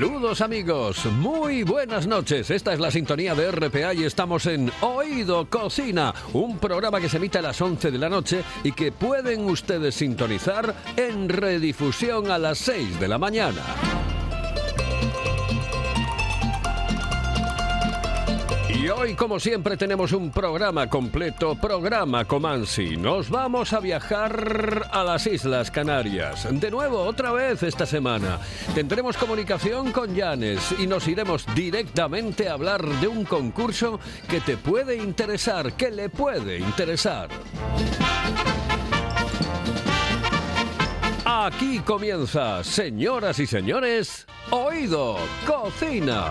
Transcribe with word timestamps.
Saludos 0.00 0.40
amigos, 0.40 1.04
muy 1.04 1.62
buenas 1.62 2.06
noches. 2.06 2.50
Esta 2.50 2.72
es 2.72 2.80
la 2.80 2.90
sintonía 2.90 3.34
de 3.34 3.52
RPA 3.52 3.92
y 3.92 4.04
estamos 4.04 4.46
en 4.46 4.72
Oído 4.80 5.44
Cocina, 5.50 6.14
un 6.32 6.56
programa 6.56 7.02
que 7.02 7.10
se 7.10 7.18
emite 7.18 7.36
a 7.36 7.42
las 7.42 7.60
11 7.60 7.90
de 7.90 7.98
la 7.98 8.08
noche 8.08 8.42
y 8.64 8.72
que 8.72 8.92
pueden 8.92 9.44
ustedes 9.44 9.94
sintonizar 9.94 10.74
en 10.96 11.28
redifusión 11.28 12.30
a 12.30 12.38
las 12.38 12.56
6 12.60 12.98
de 12.98 13.08
la 13.08 13.18
mañana. 13.18 13.89
Y 18.80 18.88
hoy, 18.88 19.14
como 19.14 19.38
siempre, 19.38 19.76
tenemos 19.76 20.12
un 20.12 20.30
programa 20.30 20.88
completo, 20.88 21.54
programa 21.54 22.24
Comansi. 22.24 22.96
Nos 22.96 23.28
vamos 23.28 23.74
a 23.74 23.80
viajar 23.80 24.88
a 24.90 25.04
las 25.04 25.26
Islas 25.26 25.70
Canarias. 25.70 26.48
De 26.50 26.70
nuevo, 26.70 26.98
otra 27.00 27.30
vez 27.30 27.62
esta 27.62 27.84
semana. 27.84 28.38
Tendremos 28.74 29.18
comunicación 29.18 29.92
con 29.92 30.14
Llanes 30.14 30.74
y 30.78 30.86
nos 30.86 31.06
iremos 31.08 31.44
directamente 31.54 32.48
a 32.48 32.54
hablar 32.54 32.82
de 33.00 33.08
un 33.08 33.24
concurso 33.24 34.00
que 34.30 34.40
te 34.40 34.56
puede 34.56 34.96
interesar, 34.96 35.74
que 35.74 35.90
le 35.90 36.08
puede 36.08 36.58
interesar. 36.58 37.28
Aquí 41.26 41.80
comienza, 41.80 42.64
señoras 42.64 43.38
y 43.40 43.46
señores, 43.46 44.26
Oído 44.50 45.18
Cocina. 45.46 46.30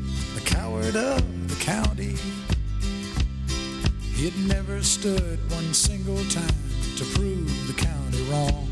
coward 0.51 0.95
of 0.95 1.47
the 1.49 1.55
county. 1.63 2.15
He'd 4.15 4.37
never 4.47 4.83
stood 4.83 5.39
one 5.51 5.73
single 5.73 6.23
time 6.25 6.69
to 6.97 7.05
prove 7.15 7.67
the 7.67 7.73
county 7.73 8.21
wrong. 8.29 8.67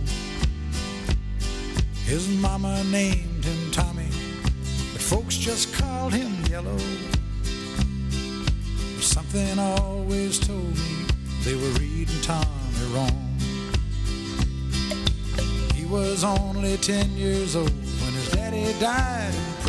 His 2.05 2.27
mama 2.39 2.83
named 2.85 3.45
him 3.45 3.71
Tommy, 3.71 4.09
but 4.93 5.01
folks 5.01 5.37
just 5.37 5.73
called 5.73 6.13
him 6.13 6.33
Yellow. 6.45 6.77
Something 8.99 9.59
always 9.59 10.39
told 10.39 10.75
me 10.75 11.05
they 11.43 11.55
were 11.55 11.73
reading 11.79 12.21
Tommy 12.21 12.85
wrong. 12.93 13.37
He 15.73 15.85
was 15.85 16.23
only 16.23 16.77
10 16.77 17.11
years 17.11 17.55
old 17.55 17.69
when 17.71 18.13
his 18.13 18.31
daddy 18.31 18.73
died 18.79 19.33
in 19.33 19.53
prison. 19.61 19.68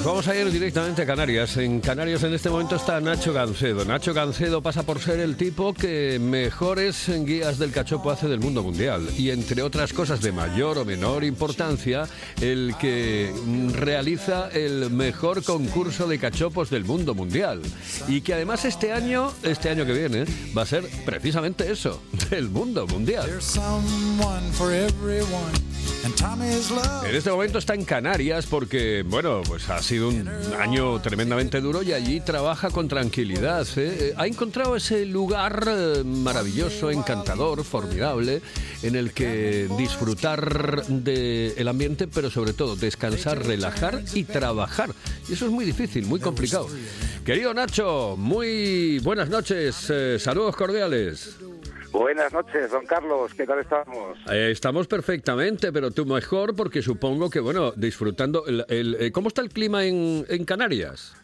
Nos 0.00 0.04
vamos 0.04 0.28
a 0.28 0.34
ir 0.34 0.50
directamente 0.50 1.02
a 1.02 1.06
Canarias. 1.06 1.58
En 1.58 1.80
Canarias 1.80 2.22
en 2.22 2.32
este 2.32 2.48
momento 2.48 2.76
está 2.76 3.00
Nacho 3.00 3.34
Gancedo. 3.34 3.84
Nacho 3.84 4.14
Gancedo 4.14 4.62
pasa 4.62 4.82
por 4.82 4.98
ser 4.98 5.20
el 5.20 5.36
tipo 5.36 5.74
que 5.74 6.18
mejores 6.18 7.10
guías 7.26 7.58
del 7.58 7.70
cachopo 7.70 8.10
hace 8.10 8.26
del 8.26 8.40
mundo 8.40 8.62
mundial. 8.62 9.06
Y 9.18 9.28
entre 9.28 9.62
otras 9.62 9.92
cosas 9.92 10.22
de 10.22 10.32
mayor 10.32 10.78
o 10.78 10.86
menor 10.86 11.22
importancia, 11.22 12.08
el 12.40 12.74
que 12.80 13.30
realiza 13.74 14.48
el 14.48 14.90
mejor 14.90 15.44
concurso 15.44 16.08
de 16.08 16.18
cachopos 16.18 16.70
del 16.70 16.84
mundo 16.84 17.14
mundial. 17.14 17.60
Y 18.08 18.22
que 18.22 18.32
además 18.32 18.64
este 18.64 18.92
año, 18.92 19.30
este 19.42 19.68
año 19.68 19.84
que 19.84 19.92
viene, 19.92 20.24
va 20.56 20.62
a 20.62 20.66
ser 20.66 20.88
precisamente 21.04 21.70
eso, 21.70 22.02
del 22.30 22.48
mundo 22.48 22.86
mundial. 22.86 23.28
En 26.02 27.14
este 27.14 27.30
momento 27.30 27.58
está 27.58 27.74
en 27.74 27.84
Canarias 27.84 28.46
porque, 28.46 29.04
bueno, 29.06 29.42
pues 29.46 29.68
ha 29.68 29.82
sido 29.82 30.08
un 30.08 30.28
año 30.58 31.00
tremendamente 31.00 31.60
duro 31.60 31.82
y 31.82 31.92
allí 31.92 32.20
trabaja 32.20 32.70
con 32.70 32.88
tranquilidad. 32.88 33.66
¿eh? 33.76 34.14
Ha 34.16 34.26
encontrado 34.26 34.76
ese 34.76 35.04
lugar 35.04 35.64
eh, 35.68 36.02
maravilloso, 36.04 36.90
encantador, 36.90 37.64
formidable, 37.64 38.40
en 38.82 38.96
el 38.96 39.12
que 39.12 39.68
disfrutar 39.76 40.86
del 40.86 41.68
ambiente, 41.68 42.08
pero 42.08 42.30
sobre 42.30 42.54
todo 42.54 42.76
descansar, 42.76 43.44
relajar 43.44 44.02
y 44.14 44.24
trabajar. 44.24 44.90
Y 45.28 45.34
eso 45.34 45.46
es 45.46 45.52
muy 45.52 45.64
difícil, 45.64 46.06
muy 46.06 46.20
complicado. 46.20 46.68
Querido 47.24 47.52
Nacho, 47.52 48.14
muy 48.16 48.98
buenas 49.00 49.28
noches, 49.28 49.86
eh, 49.90 50.18
saludos 50.18 50.56
cordiales. 50.56 51.36
Buenas 52.00 52.32
noches, 52.32 52.70
don 52.70 52.86
Carlos, 52.86 53.34
¿qué 53.34 53.44
tal 53.46 53.58
estamos? 53.58 54.16
Eh, 54.32 54.48
estamos 54.52 54.86
perfectamente, 54.88 55.70
pero 55.70 55.90
tú 55.90 56.06
mejor 56.06 56.56
porque 56.56 56.80
supongo 56.80 57.28
que, 57.28 57.40
bueno, 57.40 57.72
disfrutando... 57.72 58.46
El, 58.46 58.64
el- 58.70 58.96
eh, 58.98 59.12
¿Cómo 59.12 59.28
está 59.28 59.42
el 59.42 59.50
clima 59.50 59.84
en, 59.84 60.24
en 60.30 60.46
Canarias? 60.46 61.14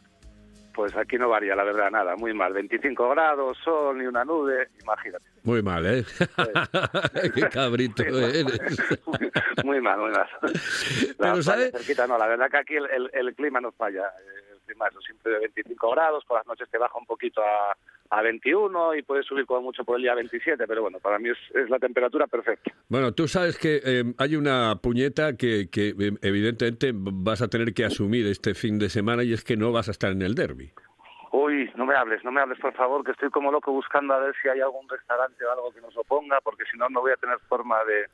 Pues 0.75 0.95
aquí 0.95 1.17
no 1.17 1.31
varía, 1.31 1.57
la 1.57 1.65
verdad, 1.65 1.91
nada, 1.91 2.15
muy 2.17 2.35
mal. 2.35 2.53
25 2.53 3.09
grados, 3.09 3.57
sol, 3.65 3.97
ni 3.97 4.05
una 4.05 4.23
nube, 4.27 4.69
imagínate. 4.83 5.25
Muy 5.47 5.63
mal, 5.63 5.87
¿eh? 5.87 6.05
Qué 7.35 7.49
cabrito 7.49 8.03
eres. 8.03 8.45
muy 9.65 9.81
mal, 9.81 9.99
muy 9.99 10.11
mal. 10.11 10.27
Pero, 11.19 11.37
La 11.37 11.43
¿sabe? 11.43 11.71
playa 11.71 11.79
cerquita, 11.79 12.07
no, 12.07 12.19
la 12.19 12.27
verdad 12.27 12.51
que 12.51 12.57
aquí 12.59 12.75
el, 12.75 12.85
el- 12.91 13.11
el 13.29 13.35
clima 13.35 13.61
no 13.61 13.73
falla. 13.73 14.03
eh, 14.07 14.53
El 14.55 14.61
clima 14.67 14.89
es 14.89 15.05
siempre 15.05 15.33
de 15.33 15.39
25 15.39 15.91
grados, 15.93 16.25
por 16.27 16.37
las 16.39 16.47
noches 16.47 16.69
te 16.69 16.77
baja 16.79 16.99
un 16.99 17.07
poquito 17.07 17.41
a, 17.43 17.77
a 18.19 18.23
21 18.23 18.97
y 18.97 19.03
puedes 19.03 19.25
subir 19.25 19.47
como 19.47 19.63
mucho 19.63 19.85
por 19.85 19.97
el 19.97 20.03
día 20.03 20.13
a 20.13 20.17
27, 20.17 20.67
pero 20.67 20.83
bueno, 20.83 20.99
para 20.99 21.19
mí 21.21 21.29
es, 21.31 21.39
es 21.55 21.71
la 21.71 21.79
temperatura 21.79 22.27
perfecta. 22.27 22.73
Bueno, 22.89 23.13
tú 23.15 23.29
sabes 23.29 23.57
que 23.57 23.81
eh, 23.85 24.05
hay 24.19 24.35
una 24.37 24.77
puñeta 24.83 25.37
que, 25.37 25.69
que, 25.71 25.91
eh, 25.97 26.13
evidentemente 26.23 26.91
vas 26.93 27.41
a 27.43 27.47
tener 27.49 27.73
que 27.73 27.85
asumir 27.85 28.27
este 28.27 28.55
fin 28.55 28.79
de 28.81 28.89
semana 28.91 29.23
y 29.23 29.33
es 29.33 29.45
que 29.45 29.57
no 29.57 29.71
vas 29.71 29.87
a 29.87 29.93
estar 29.93 30.11
en 30.11 30.23
el 30.23 30.35
derby. 30.35 30.73
Uy, 31.39 31.71
no 31.77 31.85
me 31.85 31.95
hables, 31.95 32.25
no 32.25 32.33
me 32.33 32.41
hables, 32.41 32.59
por 32.59 32.73
favor, 32.73 33.05
que 33.05 33.11
estoy 33.11 33.29
como 33.29 33.53
loco 33.53 33.71
buscando 33.71 34.15
a 34.15 34.21
ver 34.21 34.35
si 34.41 34.49
hay 34.49 34.63
algún 34.63 34.89
restaurante 34.89 35.45
o 35.45 35.53
algo 35.53 35.71
que 35.71 35.83
nos 35.83 35.95
oponga, 35.95 36.41
porque 36.41 36.65
si 36.65 36.79
no, 36.79 36.89
no 36.89 37.03
voy 37.03 37.13
a 37.13 37.17
tener 37.17 37.39
forma 37.41 37.85
de, 37.85 38.07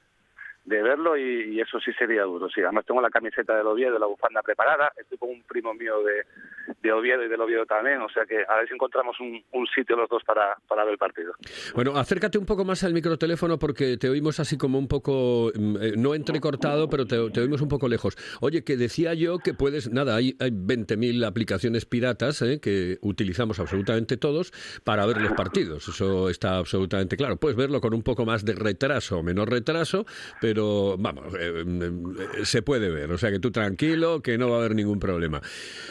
de 0.65 0.83
verlo 0.83 1.17
y, 1.17 1.61
eso 1.61 1.79
sí 1.79 1.93
sería 1.93 2.25
duro. 2.25 2.49
Sí, 2.49 2.63
además 2.63 2.85
tengo 2.85 3.01
la 3.01 3.11
camiseta 3.11 3.55
del 3.55 3.69
Oviedo, 3.69 3.97
la 3.97 4.07
bufanda 4.07 4.43
preparada. 4.43 4.93
Estoy 4.97 5.19
con 5.19 5.29
un 5.29 5.45
primo 5.45 5.73
mío 5.73 6.03
de, 6.03 6.25
de 6.81 6.93
Oviedo 6.93 7.25
y 7.25 7.29
del 7.29 7.41
Oviedo 7.41 7.67
también. 7.67 8.01
O 8.01 8.09
sea 8.09 8.25
que 8.25 8.45
a 8.49 8.57
ver 8.57 8.69
si 8.69 8.75
encontramos 8.75 9.19
un, 9.21 9.43
un 9.53 9.67
sitio 9.69 9.97
los 9.97 10.09
dos 10.09 10.23
para, 10.25 10.57
para 10.69 10.85
ver 10.85 10.93
el 10.93 10.99
partido. 10.99 11.33
Bueno, 11.75 11.97
acércate 11.97 12.39
un 12.39 12.47
poco 12.47 12.65
más 12.65 12.85
al 12.85 12.93
microteléfono 12.93 13.59
porque 13.59 13.97
te 13.97 14.09
oímos 14.09 14.41
así 14.41 14.57
como 14.57 14.79
un 14.79 14.89
poco, 14.89 15.51
mm, 15.55 15.77
eh, 15.81 15.93
no 15.97 16.15
entrecortado, 16.15 16.89
pero 16.89 17.07
te, 17.07 17.31
te 17.31 17.41
oímos 17.41 17.61
un 17.61 17.69
poco 17.69 17.89
lejos. 17.89 18.17
Oye, 18.41 18.65
que 18.65 18.77
decía 18.77 19.15
yo 19.15 19.39
que 19.39 19.55
puedes, 19.55 19.91
nada, 19.91 20.17
hay, 20.17 20.37
hay 20.41 20.51
20.000 20.51 21.27
aplicaciones 21.27 21.87
piratas 21.87 22.43
eh, 22.43 22.61
que 22.61 22.99
utilizamos 23.01 23.59
absolutamente 23.59 24.17
todos 24.17 24.53
para 24.85 25.07
ver 25.07 25.21
los 25.21 25.33
partidos. 25.33 25.89
Eso 25.89 26.29
está 26.29 26.59
absolutamente 26.59 27.17
claro. 27.17 27.37
Puedes 27.37 27.57
verlo 27.57 27.81
con 27.81 27.95
un 27.95 28.03
poco 28.03 28.25
más 28.25 28.45
de 28.45 28.55
retraso 28.55 29.19
o 29.19 29.23
menor 29.23 29.51
retraso, 29.51 30.07
pero 30.41 30.97
vamos, 30.99 31.35
eh, 31.39 31.65
eh, 31.65 32.45
se 32.45 32.63
puede 32.63 32.91
ver. 32.91 33.11
O 33.13 33.19
sea 33.19 33.31
que 33.31 33.39
tú 33.39 33.51
tranquilo, 33.51 34.23
que 34.23 34.39
no 34.39 34.51
va 34.51 34.57
a 34.57 34.59
haber 34.61 34.75
ningún 34.75 34.99
problema. 34.99 35.41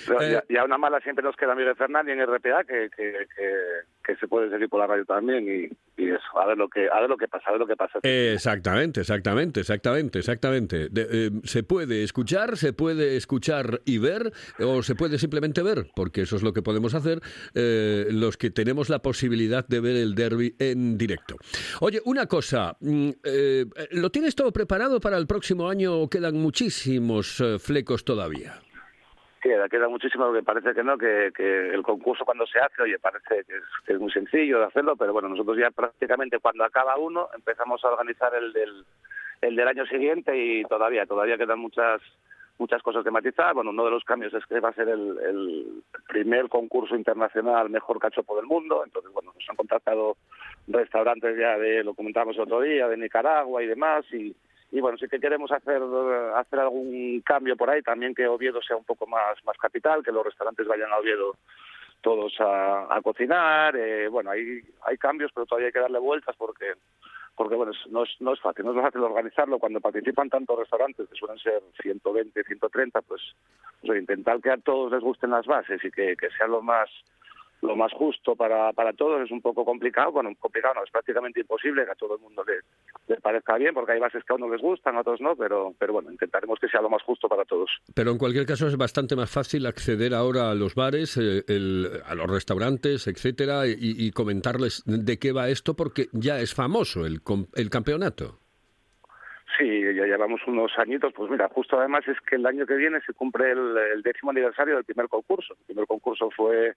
Pero 0.08 0.44
ya, 0.50 0.61
ya 0.62 0.66
una 0.66 0.78
mala 0.78 1.00
siempre 1.02 1.24
nos 1.24 1.36
queda 1.36 1.56
Miguel 1.56 1.76
Fernández 1.76 2.18
en 2.18 2.26
RPA 2.26 2.64
que, 2.64 2.90
que, 2.90 4.16
se 4.20 4.28
puede 4.28 4.50
seguir 4.50 4.68
por 4.68 4.82
la 4.82 4.88
radio 4.88 5.06
también 5.06 5.48
y, 5.48 5.70
eso, 6.04 6.40
a 6.40 6.48
ver 6.48 6.58
lo 6.58 6.68
que 6.68 6.90
a 6.92 7.00
ver 7.00 7.10
lo 7.10 7.16
que 7.16 7.28
pasa, 7.28 7.46
a 7.48 7.52
ver 7.52 7.60
lo 7.60 7.68
que 7.68 7.78
pasa. 7.78 8.00
Exactamente, 8.04 9.02
exactamente, 9.02 9.62
exactamente, 9.62 10.20
exactamente. 10.20 10.90
Eh, 10.94 11.30
se 11.44 11.64
puede 11.64 12.04
escuchar, 12.04 12.58
se 12.58 12.74
puede 12.74 13.16
escuchar 13.16 13.82
y 13.86 14.00
ver, 14.00 14.34
o 14.60 14.84
se 14.84 14.96
puede 14.96 15.18
simplemente 15.18 15.62
ver, 15.64 15.88
porque 15.96 16.24
eso 16.24 16.36
es 16.36 16.44
lo 16.44 16.52
que 16.54 16.62
podemos 16.62 16.96
hacer 16.96 17.22
eh, 17.54 18.08
los 18.12 18.36
que 18.36 18.50
tenemos 18.50 18.90
la 18.90 19.00
posibilidad 19.00 19.66
de 19.66 19.80
ver 19.80 19.96
el 19.96 20.16
derby 20.16 20.56
en 20.60 20.98
directo. 20.98 21.38
Oye, 21.80 22.02
una 22.04 22.26
cosa, 22.26 22.76
mm, 22.82 23.10
eh, 23.24 23.66
¿lo 23.92 24.10
tienes 24.10 24.36
todo 24.36 24.52
preparado 24.52 25.00
para 25.00 25.18
el 25.18 25.28
próximo 25.28 25.70
año 25.70 25.98
o 25.98 26.10
quedan 26.10 26.36
muchísimos 26.36 27.42
flecos 27.60 28.04
todavía? 28.04 28.60
Queda, 29.42 29.68
queda 29.70 29.90
muchísimo, 29.90 30.26
porque 30.26 30.44
parece 30.44 30.74
que 30.76 30.84
no, 30.84 30.98
que, 30.98 31.32
que 31.36 31.70
el 31.74 31.82
concurso 31.82 32.24
cuando 32.26 32.46
se 32.46 32.60
hace, 32.60 32.84
oye, 32.84 33.00
parece 33.00 33.44
que 33.46 33.94
es, 33.94 34.00
muy 34.00 34.12
sencillo 34.12 34.60
de 34.60 34.66
hacerlo, 34.66 34.96
pero 34.96 35.14
bueno, 35.14 35.30
nosotros 35.30 35.58
ya 35.58 35.72
prácticamente 35.72 36.38
cuando 36.38 36.64
acaba 36.64 36.96
uno 36.98 37.28
empezamos 37.36 37.84
a 37.84 37.90
organizar 37.90 38.32
el 38.36 38.54
del, 38.54 38.86
el 39.42 39.56
del 39.56 39.68
año 39.68 39.86
siguiente 39.88 40.38
y 40.38 40.64
todavía, 40.66 41.08
todavía 41.08 41.38
quedan 41.38 41.60
muchas 41.60 42.02
muchas 42.60 42.84
cosas 42.84 43.04
que 43.04 43.10
matizar. 43.10 43.56
Bueno, 43.56 43.72
uno 43.72 43.86
de 43.86 43.92
los 43.92 44.04
cambios 44.04 44.32
es 44.36 44.46
que 44.46 44.60
va 44.60 44.70
a 44.70 44.74
ser 44.74 44.88
el, 44.88 45.18
el 45.18 45.84
primer 46.08 46.48
concurso 46.48 46.96
internacional 46.96 47.72
mejor 47.72 47.98
cachopo 47.98 48.36
del 48.36 48.46
mundo, 48.46 48.84
entonces 48.86 49.12
bueno, 49.12 49.34
nos 49.34 49.50
han 49.50 49.56
contactado 49.56 50.18
restaurantes 50.68 51.36
ya 51.40 51.58
de, 51.58 51.84
lo 51.84 51.96
comentábamos 51.96 52.36
el 52.36 52.44
otro 52.44 52.62
día, 52.62 52.88
de 52.88 52.98
Nicaragua 52.98 53.64
y 53.64 53.66
demás, 53.66 54.06
y, 54.14 54.36
y 54.72 54.80
bueno, 54.80 54.98
sí 54.98 55.08
que 55.08 55.20
queremos 55.20 55.52
hacer 55.52 55.82
hacer 56.36 56.60
algún 56.60 57.22
cambio 57.22 57.56
por 57.58 57.70
ahí, 57.70 57.82
también 57.82 58.16
que 58.16 58.28
Oviedo 58.28 58.62
sea 58.62 58.78
un 58.78 58.86
poco 58.86 59.06
más, 59.06 59.44
más 59.46 59.58
capital, 59.58 60.04
que 60.04 60.12
los 60.12 60.26
restaurantes 60.26 60.68
vayan 60.68 60.92
a 60.92 60.98
Oviedo 60.98 61.36
todos 62.02 62.34
a, 62.40 63.00
cocinar, 63.04 63.76
eh, 63.76 64.08
bueno, 64.08 64.32
hay, 64.32 64.62
hay 64.86 64.98
cambios, 64.98 65.32
pero 65.34 65.46
todavía 65.46 65.68
hay 65.68 65.74
que 65.74 65.80
darle 65.80 66.00
vueltas 66.00 66.36
porque 66.36 66.74
porque 67.36 67.56
bueno, 67.56 67.72
no 67.90 68.04
es, 68.04 68.10
no 68.20 68.34
es 68.34 68.40
fácil, 68.40 68.66
no 68.66 68.72
es 68.72 68.82
fácil 68.82 69.02
organizarlo. 69.02 69.58
Cuando 69.58 69.80
participan 69.80 70.30
tantos 70.30 70.60
restaurantes, 70.60 71.10
que 71.10 71.16
suelen 71.16 71.40
ser 71.40 71.62
120, 71.82 72.44
130, 72.44 73.02
pues, 73.02 73.22
pues 73.82 74.00
intentar 74.00 74.40
que 74.42 74.52
a 74.52 74.58
todos 74.58 74.92
les 74.92 75.02
gusten 75.02 75.32
las 75.32 75.46
bases 75.46 75.84
y 75.84 75.90
que, 75.90 76.16
que 76.18 76.30
sea 76.32 76.48
lo 76.48 76.62
más 76.62 76.90
lo 77.62 77.76
más 77.76 77.92
justo 77.94 78.36
para, 78.36 78.74
para 78.74 78.94
todos 78.94 79.22
es 79.22 79.32
un 79.32 79.42
poco 79.42 79.64
complicado, 79.64 80.12
bueno, 80.12 80.32
complicado 80.40 80.74
no, 80.76 80.84
es 80.84 80.90
prácticamente 80.92 81.42
imposible 81.42 81.86
que 81.86 81.92
a 81.92 81.96
todo 81.96 82.16
el 82.16 82.22
mundo 82.22 82.44
le, 82.44 82.56
le 83.14 83.22
parezca 83.22 83.56
bien, 83.58 83.74
porque 83.74 83.92
hay 83.92 84.00
bases 84.00 84.24
que 84.24 84.34
a 84.34 84.36
unos 84.36 84.50
les 84.52 84.62
gustan, 84.62 84.96
a 84.96 85.02
otros 85.02 85.22
no, 85.22 85.36
pero, 85.36 85.74
pero 85.78 85.94
bueno, 85.94 86.12
intentaremos 86.12 86.58
que 86.60 86.68
sea 86.70 86.82
lo 86.82 86.90
más 86.90 87.04
justo 87.04 87.30
para 87.30 87.46
todos. 87.46 87.70
Pero 87.94 88.12
en 88.12 88.18
cualquier 88.18 88.46
caso 88.46 88.68
es 88.68 88.78
bastante 88.78 89.16
más 89.16 89.30
fácil 89.30 89.66
acceder 89.68 90.14
ahora 90.16 90.50
a 90.52 90.56
los 90.56 90.74
bares, 90.76 91.18
eh, 91.18 91.44
el- 91.48 92.02
a 92.06 92.16
los 92.16 92.30
restaurantes, 92.30 93.08
etcétera, 93.08 93.68
y, 93.68 93.76
y 93.80 94.12
comentarles 94.12 94.84
de 94.86 95.20
qué 95.20 95.32
va 95.32 95.50
esto, 95.50 95.76
porque 95.76 96.08
ya 96.14 96.40
es 96.40 96.54
famoso 96.56 97.06
el, 97.06 97.22
el 97.56 97.70
campeonato. 97.70 98.40
Sí, 99.58 99.82
ya 99.96 100.06
llevamos 100.06 100.42
unos 100.48 100.72
añitos. 100.80 101.14
Pues 101.14 101.30
mira, 101.30 101.48
justo 101.50 101.78
además 101.78 102.08
es 102.08 102.18
que 102.22 102.38
el 102.38 102.46
año 102.48 102.66
que 102.66 102.74
viene 102.76 103.00
se 103.06 103.14
cumple 103.14 103.52
el, 103.52 103.78
el 103.96 104.02
décimo 104.02 104.32
aniversario 104.32 104.76
del 104.76 104.86
primer 104.86 105.08
concurso. 105.10 105.54
El 105.60 105.66
primer 105.66 105.86
concurso 105.88 106.30
fue 106.36 106.74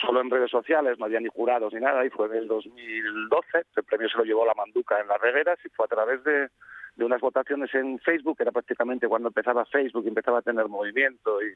solo 0.00 0.20
en 0.20 0.30
redes 0.30 0.50
sociales, 0.50 0.98
no 0.98 1.06
había 1.06 1.20
ni 1.20 1.28
jurados 1.28 1.72
ni 1.72 1.80
nada, 1.80 2.04
y 2.04 2.10
fue 2.10 2.26
en 2.26 2.34
el 2.34 2.48
2012. 2.48 3.64
El 3.76 3.84
premio 3.84 4.08
se 4.08 4.18
lo 4.18 4.24
llevó 4.24 4.46
la 4.46 4.54
Manduca 4.54 5.00
en 5.00 5.08
las 5.08 5.20
regueras 5.20 5.58
y 5.64 5.68
fue 5.70 5.86
a 5.86 5.88
través 5.88 6.22
de, 6.24 6.48
de 6.96 7.04
unas 7.04 7.20
votaciones 7.20 7.72
en 7.74 7.98
Facebook, 8.00 8.36
que 8.36 8.42
era 8.42 8.52
prácticamente 8.52 9.08
cuando 9.08 9.28
empezaba 9.28 9.64
Facebook 9.66 10.04
y 10.04 10.08
empezaba 10.08 10.38
a 10.38 10.42
tener 10.42 10.66
movimiento 10.68 11.40
y, 11.42 11.54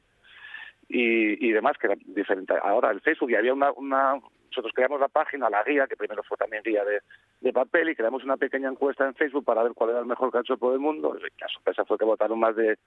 y, 0.89 1.49
y 1.49 1.51
demás, 1.51 1.77
que 1.77 1.87
era 1.87 1.95
diferente. 2.05 2.53
Ahora 2.61 2.91
el 2.91 3.01
Facebook 3.01 3.31
y 3.31 3.35
había 3.35 3.53
una, 3.53 3.71
una 3.71 4.19
nosotros 4.49 4.73
creamos 4.75 4.99
la 4.99 5.07
página, 5.07 5.49
la 5.49 5.63
guía, 5.63 5.87
que 5.87 5.97
primero 5.97 6.21
fue 6.23 6.37
también 6.37 6.63
guía 6.63 6.85
de, 6.85 7.01
de 7.41 7.51
papel, 7.51 7.89
y 7.89 7.95
creamos 7.95 8.23
una 8.23 8.37
pequeña 8.37 8.69
encuesta 8.69 9.05
en 9.05 9.15
Facebook 9.15 9.43
para 9.43 9.63
ver 9.63 9.73
cuál 9.73 9.89
era 9.89 9.99
el 9.99 10.05
mejor 10.05 10.31
cachopo 10.31 10.71
del 10.71 10.79
mundo. 10.79 11.17
La 11.39 11.47
sorpresa 11.47 11.83
fue 11.85 11.97
que 11.97 12.05
votaron 12.05 12.39
más 12.39 12.55
de 12.55 12.77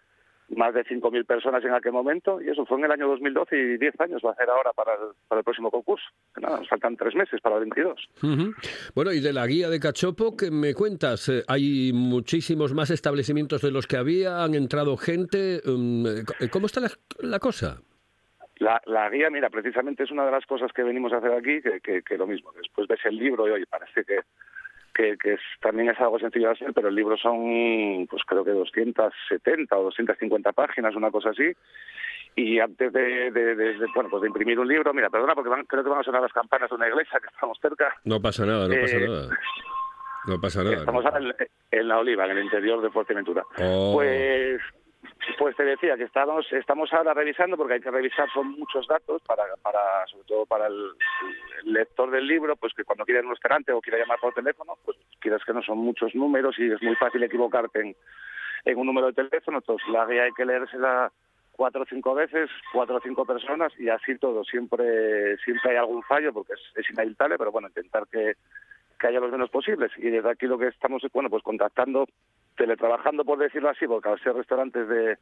más 0.54 0.72
de 0.75 0.84
5.000 0.84 1.25
personas 1.26 1.64
en 1.64 1.75
aquel 1.75 1.93
momento, 1.93 2.40
y 2.40 2.48
eso 2.48 2.64
fue 2.66 2.78
en 2.78 2.84
el 2.84 2.93
año 2.93 3.08
2012 3.08 3.56
y 3.58 3.78
10 3.78 4.00
años 4.00 4.22
va 4.25 4.31
a 4.31 4.34
ser 4.37 4.48
ahora 4.48 4.72
para 4.72 4.93
el, 4.94 5.00
para 5.26 5.40
el 5.40 5.44
próximo 5.44 5.70
concurso. 5.70 6.04
Nada, 6.40 6.58
nos 6.58 6.69
faltan 6.69 6.96
tres 6.96 7.14
meses 7.14 7.40
para 7.40 7.56
el 7.56 7.62
22. 7.62 8.08
Ujú. 8.22 8.54
Bueno, 8.94 9.12
y 9.12 9.20
de 9.20 9.32
la 9.32 9.46
guía 9.46 9.69
de 9.69 9.81
Cachopo, 9.81 10.37
¿qué 10.37 10.50
me 10.50 10.72
cuentas? 10.75 11.28
Eh, 11.28 11.43
Hay 11.48 11.93
muchísimos 11.93 12.75
más 12.75 12.90
establecimientos 12.90 13.60
de 13.62 13.70
los 13.72 13.87
que 13.87 13.96
había, 13.96 14.43
han 14.44 14.54
entrado 14.54 14.96
gente. 14.96 15.60
um, 15.66 16.06
eh, 16.06 16.48
¿Cómo 16.50 16.66
está 16.66 16.81
la, 16.81 16.90
la 17.20 17.38
cosa? 17.40 17.81
La, 18.58 18.81
la 18.87 19.10
guía, 19.10 19.28
mira, 19.28 19.50
precisamente 19.50 20.04
es 20.04 20.10
una 20.10 20.25
de 20.25 20.31
las 20.31 20.46
cosas 20.46 20.72
que 20.72 20.82
venimos 20.82 21.12
a 21.12 21.19
hacer 21.19 21.32
aquí, 21.32 21.60
que, 21.60 21.81
que, 21.81 22.02
que 22.02 22.16
lo 22.16 22.26
mismo. 22.26 22.52
Después 22.52 22.88
ves 22.88 23.00
el 23.04 23.16
libro 23.16 23.46
y 23.46 23.50
oye, 23.50 23.66
parece 23.66 24.02
que, 24.04 24.20
que, 24.96 25.16
que 25.19 25.34
es, 25.34 25.40
también 25.60 25.90
es 25.90 26.00
algo 26.00 26.19
sencillo 26.19 26.46
de 26.48 26.52
hacer, 26.54 26.72
pero 26.75 26.88
el 26.88 26.94
libro 26.94 27.16
son, 27.16 28.06
pues 28.08 28.22
creo 28.26 28.44
que 28.44 28.50
270 28.52 29.76
o 29.76 29.82
250 29.84 30.52
páginas, 30.52 30.94
una 30.96 31.10
cosa 31.10 31.31
así. 31.31 31.52
Y 32.34 32.58
antes 32.60 32.93
de, 32.93 33.31
de, 33.31 33.54
de- 33.54 33.75
de- 33.78 33.87
bueno, 33.94 34.10
pues 34.10 34.20
de 34.22 34.28
imprimir 34.28 34.58
un 34.58 34.69
libro, 34.69 34.93
mira, 34.93 35.08
perdona, 35.10 35.34
porque 35.34 35.48
van- 35.50 35.64
creo 35.64 35.82
que 35.82 35.88
van 35.90 36.00
a 36.00 36.04
sonar 36.04 36.20
las 36.22 36.32
campanas 36.32 36.69
de 36.69 36.76
una 36.76 36.88
iglesia, 36.88 37.19
que 37.20 37.28
estamos 37.32 37.58
cerca. 37.62 37.94
No 38.04 38.20
pasa 38.20 38.44
nada, 38.44 38.69
no 38.69 38.75
pasa 38.81 38.96
Eh, 38.96 39.08
nada. 39.08 39.38
No 40.26 40.40
pasa 40.40 40.64
nada. 40.64 40.76
Estamos 40.76 41.04
no. 41.04 41.10
ahora 41.10 41.25
en, 41.25 41.48
en 41.81 41.88
la 41.88 41.98
Oliva, 41.98 42.25
en 42.26 42.32
el 42.38 42.44
interior 42.44 42.82
de 42.82 42.90
Fuerteventura. 42.90 43.43
Oh. 43.58 43.93
Pues, 43.94 44.60
pues 45.38 45.56
te 45.56 45.64
decía 45.64 45.97
que 45.97 46.05
estamos, 46.05 46.50
estamos 46.53 46.93
ahora 46.93 47.14
revisando, 47.14 47.56
porque 47.56 47.75
hay 47.75 47.81
que 47.81 47.91
revisar 47.91 48.29
son 48.32 48.53
muchos 48.53 48.87
datos 48.87 49.23
para, 49.23 49.44
para 49.62 50.06
sobre 50.06 50.25
todo 50.25 50.47
para 50.47 50.67
el, 50.67 50.93
lector 51.64 52.11
del 52.11 52.26
libro, 52.26 52.56
pues 52.56 52.73
que 52.75 52.85
cuando 52.85 53.05
quiera 53.05 53.20
ir 53.20 53.25
a 53.25 53.29
un 53.29 53.35
restaurante 53.35 53.73
o 53.73 53.81
quiera 53.81 53.99
llamar 53.99 54.19
por 54.20 54.35
teléfono, 54.35 54.75
pues 54.85 54.97
quieras 55.20 55.43
que 55.44 55.53
no 55.53 55.62
son 55.62 55.79
muchos 55.79 56.14
números 56.14 56.58
y 56.58 56.70
es 56.70 56.82
muy 56.82 56.94
fácil 56.97 57.23
equivocarte 57.23 57.81
en, 57.81 57.97
en 58.64 58.79
un 58.79 58.87
número 58.87 59.08
de 59.08 59.29
teléfono. 59.29 59.58
Entonces 59.58 59.88
la 59.88 60.06
guía 60.06 60.25
hay 60.25 60.32
que 60.32 60.44
leérsela 60.44 61.11
cuatro 61.53 61.82
o 61.82 61.87
cinco 61.87 62.14
veces, 62.14 62.50
cuatro 62.73 62.97
o 62.97 63.00
cinco 63.00 63.25
personas 63.25 63.73
y 63.79 63.88
así 63.88 64.17
todo. 64.19 64.44
Siempre, 64.44 65.37
siempre 65.38 65.73
hay 65.73 65.76
algún 65.76 66.03
fallo 66.05 66.32
porque 66.32 66.53
es, 66.53 66.61
es 66.76 66.91
inevitable, 66.91 67.37
pero 67.38 67.50
bueno, 67.50 67.69
intentar 67.69 68.06
que, 68.06 68.34
que 68.98 69.06
haya 69.06 69.20
los 69.20 69.32
menos 69.32 69.50
posibles. 69.50 69.93
Y 69.96 70.10
desde 70.10 70.31
aquí 70.31 70.46
lo 70.46 70.58
que 70.58 70.69
estamos 70.69 71.03
es, 71.05 71.12
bueno, 71.12 71.31
pues 71.31 71.43
contactando, 71.43 72.06
teletrabajando, 72.56 73.24
por 73.24 73.38
decirlo 73.38 73.69
así, 73.69 73.86
porque 73.86 74.08
al 74.08 74.20
ser 74.20 74.34
restaurantes 74.34 74.88
de, 74.88 75.19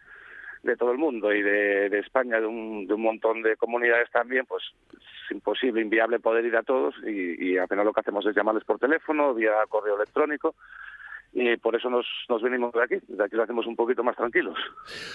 de 0.63 0.77
todo 0.77 0.93
el 0.93 0.99
mundo 0.99 1.33
y 1.33 1.43
de, 1.43 1.89
de 1.91 1.99
España, 1.99 2.41
de 2.41 2.47
un, 2.47 2.87
de 2.87 2.95
un 2.95 3.03
montón 3.03 3.43
de 3.43 3.57
comunidades 3.57 4.11
también, 4.11 4.47
pues 4.47 4.63
es 4.93 5.31
imposible, 5.31 5.81
inviable 5.81 6.21
poder 6.21 6.45
ir 6.45 6.57
a 6.57 6.63
todos 6.63 6.95
y, 7.05 7.53
y 7.53 7.59
apenas 7.59 7.85
lo 7.85 7.93
que 7.93 8.01
hacemos 8.01 8.27
es 8.27 8.35
llamarles 8.35 8.65
por 8.65 8.79
teléfono, 8.79 9.35
vía 9.35 9.53
correo 9.69 9.97
electrónico. 9.97 10.55
Y 11.37 11.57
por 11.57 11.75
eso 11.75 11.91
nos, 11.91 12.07
nos 12.29 12.41
venimos 12.43 12.73
de 12.73 12.83
aquí. 12.85 12.95
Desde 13.09 13.25
aquí 13.25 13.35
lo 13.35 13.43
hacemos 13.43 13.67
un 13.67 13.75
poquito 13.75 14.05
más 14.05 14.17
tranquilos. 14.17 14.55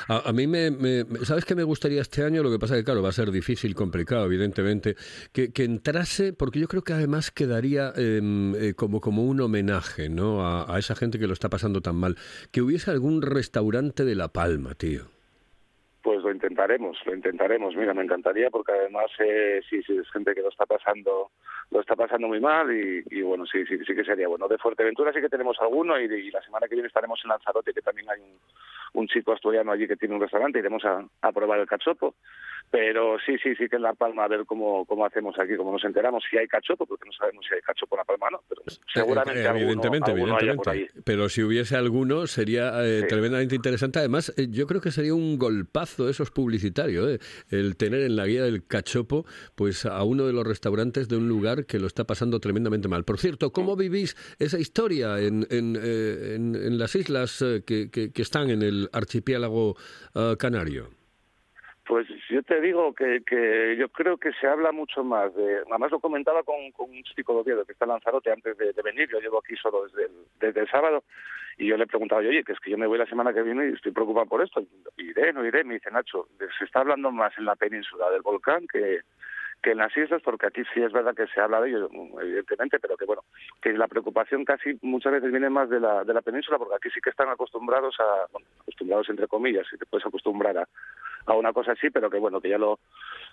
A, 0.09 0.29
a 0.29 0.33
mí 0.33 0.47
me, 0.47 0.69
me- 0.69 1.05
me- 1.05 1.19
¿Sabes 1.19 1.45
qué 1.45 1.55
me 1.55 1.63
gustaría 1.63 2.01
este 2.01 2.23
año? 2.23 2.43
Lo 2.43 2.51
que 2.51 2.59
pasa 2.59 2.75
que, 2.75 2.83
claro, 2.83 3.01
va 3.01 3.09
a 3.09 3.13
ser 3.13 3.31
difícil, 3.31 3.73
complicado, 3.73 4.25
evidentemente, 4.25 4.97
que, 5.31 5.53
que 5.53 5.63
entrase, 5.63 6.33
porque 6.33 6.59
yo 6.59 6.67
creo 6.67 6.83
que 6.83 6.91
además 6.93 7.31
quedaría 7.31 7.93
em, 7.95 8.53
eh, 8.55 8.73
como, 8.73 8.99
como 8.99 9.23
un 9.23 9.39
homenaje 9.39 10.09
¿no? 10.09 10.45
a, 10.45 10.75
a 10.75 10.77
esa 10.79 10.93
gente 10.95 11.19
que 11.19 11.27
lo 11.27 11.33
está 11.33 11.47
pasando 11.49 11.79
tan 11.81 11.95
mal. 11.95 12.17
Que 12.51 12.61
hubiese 12.61 12.91
algún 12.91 13.21
restaurante 13.21 14.03
de 14.03 14.15
La 14.15 14.27
Palma, 14.27 14.75
tío. 14.75 15.03
Lo 16.29 16.36
intentaremos, 16.36 16.95
lo 17.07 17.15
intentaremos. 17.15 17.75
Mira, 17.75 17.95
me 17.95 18.03
encantaría 18.03 18.51
porque 18.51 18.71
además 18.71 19.09
eh, 19.17 19.62
sí, 19.67 19.81
sí, 19.81 19.98
es 19.98 20.12
gente 20.12 20.36
que 20.36 20.43
lo 20.43 20.50
está 20.50 20.67
pasando, 20.67 21.31
lo 21.71 21.81
está 21.81 21.95
pasando 21.95 22.27
muy 22.27 22.39
mal 22.39 22.71
y, 22.71 23.21
bueno, 23.24 23.48
sí, 23.48 23.65
sí, 23.65 23.79
sí 23.79 23.95
que 23.95 24.03
sería 24.03 24.27
bueno. 24.27 24.48
De 24.48 24.59
Fuerteventura 24.59 25.12
sí 25.12 25.21
que 25.21 25.27
tenemos 25.27 25.57
alguno 25.59 26.00
y, 26.00 26.03
y 26.03 26.29
la 26.29 26.43
semana 26.43 26.67
que 26.67 26.75
viene 26.75 26.88
estaremos 26.88 27.19
en 27.24 27.29
Lanzarote 27.29 27.74
que 27.74 27.81
también 27.81 28.12
hay 28.12 28.19
un, 28.19 28.38
un 28.93 29.08
chico 29.08 29.34
asturiano 29.34 29.72
allí 29.72 29.88
que 29.88 29.96
tiene 29.98 30.15
un 30.15 30.22
restaurante, 30.22 30.60
iremos 30.60 30.84
a, 30.86 31.05
a 31.22 31.31
probar 31.31 31.60
el 31.60 31.67
cachopo. 31.67 32.15
Pero 32.72 33.17
sí, 33.25 33.36
sí, 33.41 33.55
sí 33.55 33.67
que 33.67 33.77
en 33.77 33.81
La 33.81 33.93
Palma 33.96 34.25
a 34.25 34.27
ver 34.27 34.46
cómo, 34.46 34.86
cómo 34.86 35.03
hacemos 35.03 35.34
aquí, 35.39 35.55
cómo 35.58 35.72
nos 35.72 35.84
enteramos 35.84 36.24
si 36.29 36.38
hay 36.38 36.48
cachopo, 36.48 36.86
porque 36.86 37.05
no 37.08 37.12
sabemos 37.13 37.43
si 37.50 37.55
hay 37.55 37.62
cachopo 37.62 37.96
en 37.96 37.98
La 37.98 38.03
Palma, 38.03 38.27
¿no? 38.31 38.43
Pero 38.48 38.62
seguramente 38.93 39.41
Eh, 39.41 39.48
alguno- 39.48 39.63
evidentemente, 39.63 40.12
alguno 40.12 40.38
haya 40.38 40.53
por 40.53 40.67
evidentemente. 40.69 41.01
Pero 41.03 41.29
si 41.29 41.41
hubiese 41.41 41.75
alguno 41.75 42.27
sería 42.27 42.74
eh, 42.86 43.01
Sí. 43.01 43.08
tremendamente 43.08 43.55
interesante. 43.55 43.98
Además, 43.98 44.31
eh, 44.38 44.50
yo 44.51 44.67
creo 44.67 44.81
que 44.81 44.91
sería 44.91 45.15
un 45.15 45.39
golpazo 45.39 46.05
de 46.05 46.12
esos 46.12 46.29
publicitarios, 46.29 47.10
eh, 47.10 47.19
el 47.50 47.75
tener 47.75 48.01
en 48.01 48.15
la 48.15 48.27
guía 48.27 48.43
del 48.43 48.63
cachopo, 48.67 49.25
pues 49.55 49.88
a 49.88 50.03
uno 50.03 50.27
de 50.27 50.34
los 50.34 50.46
restaurantes 50.46 51.08
de 51.10 51.17
un 51.17 51.27
lugar 51.27 51.65
que 51.65 51.79
lo 51.79 51.88
está 51.88 52.03
pasando 52.03 52.39
tremendamente 52.39 52.88
mal. 52.88 53.03
Por 53.03 53.17
cierto, 53.17 53.51
¿cómo 53.51 53.75
vivís 53.77 54.15
esa 54.38 54.60
historia 54.60 55.17
en, 55.19 55.48
en, 55.50 55.75
eh, 55.75 56.36
en- 56.36 56.53
en 56.55 56.77
las 56.77 56.93
islas 56.96 57.43
que, 57.65 57.89
que- 57.89 58.12
que 58.12 58.22
están 58.22 58.51
en 58.51 58.62
el 58.62 58.78
archipiélago 58.93 59.75
eh, 60.15 60.36
canario? 60.38 60.89
Pues 61.89 62.07
yo 62.29 62.43
te 62.43 62.62
digo 62.62 62.93
que, 62.93 63.24
que 63.25 63.75
yo 63.75 63.89
creo 63.89 64.17
que 64.17 64.31
se 64.33 64.45
habla 64.45 64.71
mucho 64.71 65.03
más 65.03 65.33
de... 65.33 65.63
Además 65.67 65.89
lo 65.89 66.00
comentaba 66.00 66.43
con, 66.43 66.55
un 66.77 67.03
chico 67.03 67.33
de 67.33 67.39
Oviedo 67.39 67.65
que 67.65 67.71
está 67.71 67.86
en 67.86 67.89
Lanzarote 67.89 68.31
antes 68.31 68.55
de, 68.57 68.74
venir, 68.83 69.09
yo 69.12 69.19
llevo 69.19 69.39
aquí 69.39 69.55
solo 69.55 69.88
desde 70.39 70.59
el, 70.62 70.69
sábado, 70.69 71.03
y 71.57 71.65
yo 71.65 71.77
le 71.77 71.86
he 71.86 71.88
preguntado, 71.88 72.21
oye, 72.21 72.43
que 72.43 72.51
es 72.51 72.59
que 72.59 72.69
yo 72.69 72.77
me 72.77 72.86
voy 72.86 73.00
la 73.00 73.07
semana 73.07 73.33
que 73.33 73.41
viene 73.41 73.69
y 73.69 73.74
estoy 73.74 73.91
preocupado 73.91 74.27
por 74.27 74.43
esto. 74.43 74.63
Iré, 74.98 75.33
no 75.33 75.43
iré, 75.43 75.63
me 75.63 75.74
dice 75.74 75.89
Nacho, 75.89 76.27
se 76.38 76.65
está 76.65 76.81
hablando 76.81 77.12
más 77.12 77.36
en 77.39 77.45
la 77.45 77.55
península 77.55 78.12
del 78.12 78.21
volcán 78.21 78.67
que, 78.67 79.00
que 79.61 79.71
en 79.71 79.77
las 79.79 79.95
islas, 79.95 80.21
porque 80.23 80.47
aquí 80.47 80.61
sí 80.73 80.81
es 80.81 80.91
verdad 80.91 81.15
que 81.15 81.27
se 81.27 81.41
habla 81.41 81.61
de 81.61 81.69
ello, 81.69 81.89
evidentemente, 82.21 82.79
pero 82.79 82.97
que 82.97 83.05
bueno, 83.05 83.23
que 83.61 83.73
la 83.73 83.87
preocupación 83.87 84.45
casi 84.45 84.77
muchas 84.81 85.13
veces 85.13 85.31
viene 85.31 85.49
más 85.49 85.69
de 85.69 85.79
la, 85.79 86.03
de 86.03 86.13
la 86.13 86.21
península, 86.21 86.57
porque 86.57 86.75
aquí 86.75 86.89
sí 86.93 87.01
que 87.01 87.09
están 87.09 87.29
acostumbrados 87.29 87.95
a, 87.99 88.27
bueno, 88.31 88.47
acostumbrados 88.61 89.09
entre 89.09 89.27
comillas, 89.27 89.67
si 89.69 89.77
te 89.77 89.85
puedes 89.85 90.05
acostumbrar 90.05 90.57
a, 90.57 90.67
una 91.35 91.53
cosa 91.53 91.73
así, 91.73 91.91
pero 91.91 92.09
que 92.09 92.17
bueno, 92.17 92.41
que 92.41 92.49
ya 92.49 92.57
lo, 92.57 92.79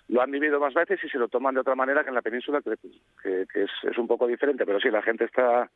lo 0.09 0.21
han 0.21 0.29
vivido 0.29 0.59
más 0.59 0.73
veces 0.73 1.03
y 1.03 1.09
se 1.09 1.17
lo 1.17 1.29
toman 1.29 1.55
de 1.55 1.61
otra 1.61 1.73
manera 1.73 2.03
que 2.03 2.09
en 2.09 2.15
la 2.15 2.21
península, 2.21 2.61
que, 2.61 3.47
es, 3.55 3.71
es 3.81 3.97
un 3.97 4.07
poco 4.07 4.27
diferente, 4.27 4.67
pero 4.67 4.79
sí, 4.79 4.91
la 4.91 5.01
gente 5.01 5.25
está 5.25 5.71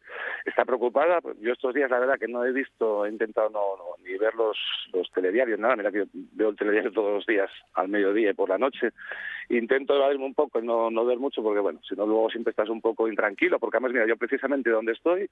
está 0.46 0.66
preocupada. 0.66 1.20
Yo 1.40 1.54
estos 1.54 1.74
días, 1.74 1.90
la 1.90 2.00
verdad, 2.00 2.20
que 2.20 2.28
no 2.28 2.46
he 2.46 2.52
visto, 2.52 3.06
he 3.06 3.10
intentado 3.10 3.50
no, 3.50 3.76
ni 4.04 4.18
ver 4.18 4.36
los, 4.36 4.58
los 4.94 5.10
telediarios, 5.12 5.60
nada, 5.60 5.76
mira 5.76 5.92
que 5.92 6.00
yo 6.00 6.06
veo 6.14 6.50
el 6.50 6.56
telediario 6.56 6.92
todos 6.92 7.14
los 7.14 7.26
días, 7.26 7.50
al 7.74 7.88
mediodía 7.90 8.32
y 8.32 8.34
por 8.34 8.50
la 8.50 8.58
noche. 8.58 8.92
Intento 9.58 9.96
evadirme 9.96 10.26
un 10.26 10.34
poco 10.34 10.62
no, 10.62 10.90
no 10.90 11.06
ver 11.06 11.18
mucho, 11.20 11.44
porque 11.44 11.60
bueno, 11.60 11.80
si 11.88 11.96
no 11.96 12.06
luego 12.06 12.30
siempre 12.30 12.52
estás 12.52 12.70
un 12.70 12.80
poco 12.80 13.08
intranquilo, 13.08 13.60
porque 13.60 13.78
además, 13.78 13.92
mira, 13.94 14.08
yo 14.08 14.16
precisamente 14.16 14.70
donde 14.70 14.94
estoy, 14.94 15.30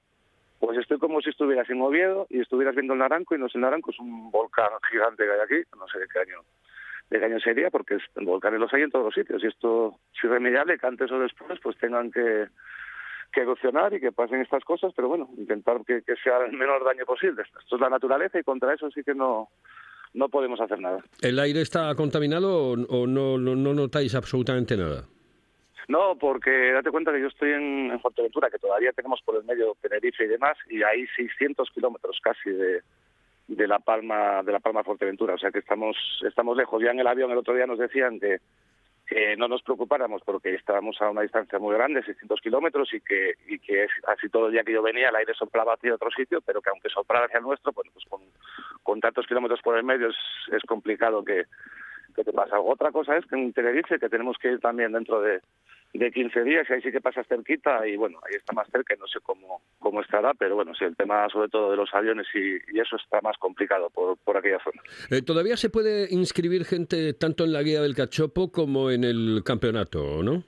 pues 0.58 0.76
estoy 0.78 0.98
como 0.98 1.22
si 1.22 1.30
estuvieras 1.30 1.70
en 1.70 1.80
Oviedo 1.80 2.26
y 2.28 2.40
estuvieras 2.40 2.74
viendo 2.74 2.92
el 2.92 2.98
Naranco, 2.98 3.34
y 3.34 3.38
no 3.38 3.46
es 3.46 3.54
el 3.54 3.62
Naranco, 3.62 3.90
es 3.90 3.98
un 3.98 4.30
volcán 4.30 4.68
gigante 4.90 5.24
que 5.24 5.30
hay 5.32 5.40
aquí, 5.40 5.70
no 5.78 5.88
sé 5.88 5.98
de 6.00 6.08
qué 6.08 6.18
año 6.18 6.42
de 7.08 7.18
qué 7.18 7.24
año 7.24 7.40
sería, 7.40 7.70
porque 7.70 7.96
es- 7.96 8.04
volcanes 8.24 8.60
los 8.60 8.72
hay 8.72 8.82
en 8.82 8.90
todos 8.90 9.06
los 9.06 9.14
sitios, 9.14 9.42
y 9.42 9.48
esto 9.48 9.96
es 10.14 10.22
irremediable 10.24 10.78
que 10.78 10.86
antes 10.86 11.10
o 11.10 11.18
después 11.18 11.58
pues 11.60 11.76
tengan 11.78 12.12
que, 12.12 12.46
que 13.32 13.42
y 13.42 14.00
que 14.00 14.12
pasen 14.12 14.40
estas 14.40 14.64
cosas, 14.64 14.92
pero 14.94 15.08
bueno, 15.08 15.28
intentar 15.36 15.78
que, 15.84 16.02
que 16.02 16.16
sea 16.16 16.38
el 16.44 16.52
menor 16.52 16.84
daño 16.84 17.04
posible. 17.06 17.42
Esto 17.42 17.76
es 17.76 17.80
la 17.80 17.88
naturaleza 17.90 18.38
y 18.38 18.44
contra 18.44 18.74
eso 18.74 18.90
sí 18.90 19.02
que 19.02 19.14
no, 19.14 19.48
no 20.14 20.28
podemos 20.28 20.60
hacer 20.60 20.80
nada. 20.80 21.04
¿El 21.20 21.38
aire 21.38 21.60
está 21.60 21.94
contaminado 21.94 22.56
o, 22.56 22.72
o 22.72 23.06
no, 23.06 23.38
no, 23.38 23.54
no 23.54 23.74
notáis 23.74 24.14
absolutamente 24.14 24.76
nada? 24.76 25.04
No, 25.88 26.16
porque 26.16 26.72
date 26.72 26.90
cuenta 26.90 27.12
que 27.12 27.20
yo 27.20 27.26
estoy 27.26 27.50
en, 27.50 27.90
en 27.90 28.00
Fuerteventura, 28.00 28.48
que 28.48 28.58
todavía 28.58 28.92
tenemos 28.92 29.20
por 29.24 29.36
el 29.36 29.44
medio 29.44 29.76
Tenerife 29.80 30.24
y 30.24 30.28
demás, 30.28 30.56
y 30.68 30.82
hay 30.82 31.06
600 31.16 31.68
kilómetros 31.70 32.20
casi 32.22 32.50
de, 32.50 32.82
de 33.48 33.66
la 33.66 33.80
Palma 33.80 34.42
de 34.44 34.52
la 34.52 34.60
Palma 34.60 34.84
Fuerteventura, 34.84 35.34
o 35.34 35.38
sea 35.38 35.50
que 35.50 35.58
estamos 35.58 35.96
estamos 36.26 36.56
lejos. 36.56 36.80
Ya 36.82 36.92
en 36.92 37.00
el 37.00 37.06
avión 37.06 37.30
el 37.32 37.38
otro 37.38 37.54
día 37.54 37.66
nos 37.66 37.78
decían 37.78 38.20
que, 38.20 38.38
que 39.10 39.36
no 39.36 39.48
nos 39.48 39.60
preocupáramos 39.62 40.22
porque 40.24 40.54
estábamos 40.54 41.02
a 41.02 41.10
una 41.10 41.22
distancia 41.22 41.58
muy 41.58 41.74
grande, 41.74 42.04
600 42.04 42.40
kilómetros, 42.40 42.94
y 42.94 43.00
que 43.00 43.34
y 43.48 43.58
que 43.58 43.88
así 44.06 44.28
todo 44.28 44.46
el 44.46 44.52
día 44.52 44.62
que 44.62 44.72
yo 44.72 44.82
venía 44.82 45.08
el 45.08 45.16
aire 45.16 45.34
soplaba 45.34 45.74
hacia 45.74 45.96
otro 45.96 46.12
sitio, 46.12 46.40
pero 46.40 46.62
que 46.62 46.70
aunque 46.70 46.88
soplara 46.88 47.26
hacia 47.26 47.38
el 47.38 47.44
nuestro, 47.44 47.72
bueno, 47.72 47.90
pues 47.92 48.04
con, 48.08 48.20
con 48.84 49.00
tantos 49.00 49.26
kilómetros 49.26 49.60
por 49.62 49.76
el 49.76 49.82
medio 49.82 50.10
es 50.10 50.62
complicado 50.68 51.24
que, 51.24 51.46
que 52.14 52.24
te 52.24 52.32
pasa. 52.32 52.60
Otra 52.60 52.90
cosa 52.92 53.16
es 53.16 53.26
que 53.26 53.36
en 53.36 53.52
Tenerife, 53.52 53.98
que 53.98 54.08
tenemos 54.08 54.36
que 54.38 54.52
ir 54.52 54.60
también 54.60 54.92
dentro 54.92 55.20
de, 55.20 55.40
de 55.92 56.10
15 56.10 56.44
días, 56.44 56.66
y 56.68 56.72
ahí 56.72 56.82
sí 56.82 56.92
que 56.92 57.00
pasas 57.00 57.26
cerquita, 57.26 57.86
y 57.86 57.96
bueno, 57.96 58.18
ahí 58.26 58.36
está 58.36 58.52
más 58.52 58.68
cerca, 58.70 58.94
y 58.94 58.98
no 58.98 59.06
sé 59.06 59.18
cómo, 59.22 59.62
cómo 59.78 60.00
estará, 60.00 60.34
pero 60.34 60.54
bueno, 60.54 60.74
sí, 60.74 60.84
el 60.84 60.96
tema 60.96 61.28
sobre 61.28 61.48
todo 61.48 61.70
de 61.70 61.76
los 61.76 61.92
aviones 61.92 62.26
y, 62.34 62.56
y 62.74 62.80
eso 62.80 62.96
está 62.96 63.20
más 63.22 63.36
complicado 63.38 63.90
por, 63.90 64.16
por 64.18 64.36
aquella 64.36 64.58
zona. 64.62 64.82
Eh, 65.10 65.22
¿Todavía 65.22 65.56
se 65.56 65.70
puede 65.70 66.06
inscribir 66.12 66.64
gente 66.64 67.14
tanto 67.14 67.44
en 67.44 67.52
la 67.52 67.62
guía 67.62 67.82
del 67.82 67.94
cachopo 67.94 68.52
como 68.52 68.90
en 68.90 69.04
el 69.04 69.42
campeonato, 69.44 70.22
no? 70.22 70.44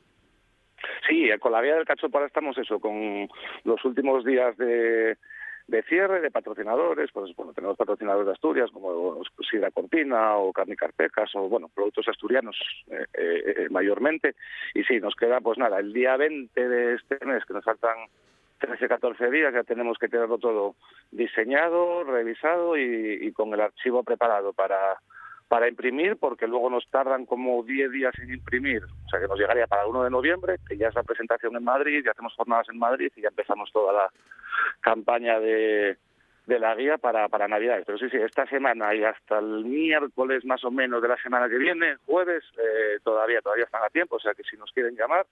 Sí, 1.09 1.28
con 1.40 1.52
la 1.52 1.61
vía 1.61 1.76
del 1.76 1.85
cachopo 1.85 2.19
ahora 2.19 2.26
estamos 2.28 2.57
eso, 2.59 2.78
con 2.81 3.28
los 3.64 3.85
últimos 3.85 4.25
días 4.25 4.57
de, 4.57 5.16
de 5.73 5.83
cierre, 5.85 6.21
de 6.21 6.31
patrocinadores, 6.31 7.11
pues 7.12 7.35
bueno, 7.35 7.55
tenemos 7.55 7.79
patrocinadores 7.79 8.26
de 8.26 8.33
Asturias 8.33 8.71
como 8.71 9.23
Sidra 9.50 9.71
Cortina 9.71 10.37
o 10.37 10.52
Carni 10.52 10.76
Carpecas 10.76 11.35
o 11.35 11.49
bueno, 11.49 11.71
productos 11.75 12.07
asturianos 12.09 12.55
eh, 12.91 13.07
eh, 13.14 13.69
mayormente. 13.71 14.35
Y 14.75 14.85
sí, 14.85 15.00
nos 15.00 15.14
queda 15.17 15.41
pues 15.41 15.57
nada, 15.57 15.79
el 15.79 15.95
día 15.95 16.19
20 16.19 16.69
de 16.69 16.95
este 16.97 17.25
mes, 17.25 17.43
que 17.47 17.55
nos 17.55 17.64
faltan 17.64 17.97
13, 18.59 18.87
14 18.87 19.31
días, 19.31 19.55
ya 19.55 19.62
tenemos 19.62 19.97
que 19.97 20.09
tenerlo 20.09 20.37
todo 20.37 20.75
diseñado, 21.11 22.05
revisado 22.05 22.76
y, 22.76 23.26
y 23.26 23.33
con 23.33 23.55
el 23.55 23.62
archivo 23.62 24.05
preparado 24.05 24.52
para 24.52 24.99
para 25.53 25.69
imprimir, 25.69 26.17
porque 26.17 26.47
luego 26.47 26.71
nos 26.71 26.89
tardan 26.89 27.27
como 27.27 27.63
10 27.63 27.91
días 27.91 28.15
en 28.23 28.33
imprimir, 28.33 28.83
o 28.85 29.09
sea 29.11 29.21
que 29.21 29.29
nos 29.29 29.39
llegaría 29.39 29.67
para 29.67 29.83
el 29.83 29.91
1 29.91 30.05
de 30.05 30.09
noviembre, 30.09 30.57
que 30.67 30.79
ya 30.79 30.89
es 30.89 30.95
la 30.95 31.03
presentación 31.03 31.55
en 31.55 31.63
Madrid, 31.63 32.03
ya 32.03 32.13
hacemos 32.13 32.33
jornadas 32.37 32.69
en 32.71 32.79
Madrid 32.79 33.13
y 33.15 33.21
ya 33.21 33.29
empezamos 33.29 33.71
toda 33.71 33.93
la 33.93 34.11
campaña 34.81 35.39
de, 35.41 35.99
la 36.47 36.75
guía 36.75 36.97
para, 36.97 37.29
para 37.29 37.49
Navidades. 37.49 37.85
Pero 37.85 37.99
sí, 37.99 38.09
sí, 38.09 38.17
esta 38.17 38.47
semana 38.47 38.95
y 38.95 39.05
hasta 39.05 39.41
el 39.41 39.67
miércoles 39.67 40.43
más 40.47 40.65
o 40.65 40.71
menos 40.71 41.03
de 41.03 41.09
la 41.09 41.19
semana 41.19 41.51
que 41.51 41.59
viene, 41.59 41.97
jueves, 42.07 42.43
eh, 42.57 42.99
todavía, 43.05 43.43
todavía 43.43 43.67
están 43.67 43.85
a 43.85 43.91
tiempo, 43.91 44.17
o 44.17 44.21
sea 44.21 44.33
que 44.33 44.45
si 44.45 44.57
nos 44.57 44.73
quieren 44.73 44.97
llamar 44.97 45.27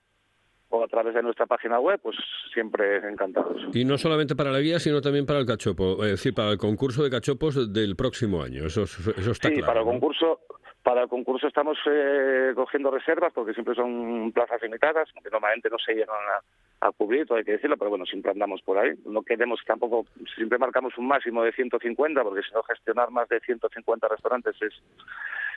o 0.70 0.84
a 0.84 0.88
través 0.88 1.14
de 1.14 1.22
nuestra 1.22 1.46
página 1.46 1.78
web, 1.78 2.00
pues 2.02 2.16
siempre 2.52 2.98
encantados. 3.08 3.62
Y 3.74 3.84
no 3.84 3.98
solamente 3.98 4.34
para 4.34 4.50
la 4.50 4.60
guía, 4.60 4.78
sino 4.78 5.00
también 5.00 5.26
para 5.26 5.40
el 5.40 5.46
cachopo, 5.46 6.04
es 6.04 6.12
decir, 6.12 6.34
para 6.34 6.50
el 6.50 6.58
concurso 6.58 7.02
de 7.02 7.10
cachopos 7.10 7.72
del 7.72 7.96
próximo 7.96 8.42
año. 8.42 8.66
Eso, 8.66 8.82
eso 8.82 9.30
está 9.30 9.48
sí, 9.48 9.54
claro. 9.54 9.66
para 9.66 9.80
el 9.80 9.86
concurso 9.86 10.40
para 10.82 11.02
el 11.02 11.08
concurso 11.08 11.46
estamos 11.46 11.76
eh, 11.86 12.52
cogiendo 12.54 12.90
reservas 12.90 13.32
porque 13.34 13.52
siempre 13.52 13.74
son 13.74 14.32
plazas 14.32 14.62
limitadas, 14.62 15.10
que 15.12 15.30
normalmente 15.30 15.68
no 15.68 15.78
se 15.78 15.92
llegan 15.92 16.08
a, 16.08 16.86
a 16.88 16.92
cubrir, 16.92 17.26
todo 17.26 17.36
hay 17.36 17.44
que 17.44 17.52
decirlo, 17.52 17.76
pero 17.76 17.90
bueno, 17.90 18.06
siempre 18.06 18.32
andamos 18.32 18.62
por 18.62 18.78
ahí. 18.78 18.94
No 19.04 19.22
queremos 19.22 19.60
tampoco, 19.66 20.06
siempre 20.34 20.58
marcamos 20.58 20.96
un 20.96 21.06
máximo 21.06 21.42
de 21.42 21.52
150, 21.52 22.22
porque 22.22 22.42
si 22.42 22.54
no 22.54 22.62
gestionar 22.62 23.10
más 23.10 23.28
de 23.28 23.40
150 23.40 24.08
restaurantes 24.08 24.56
es 24.62 24.72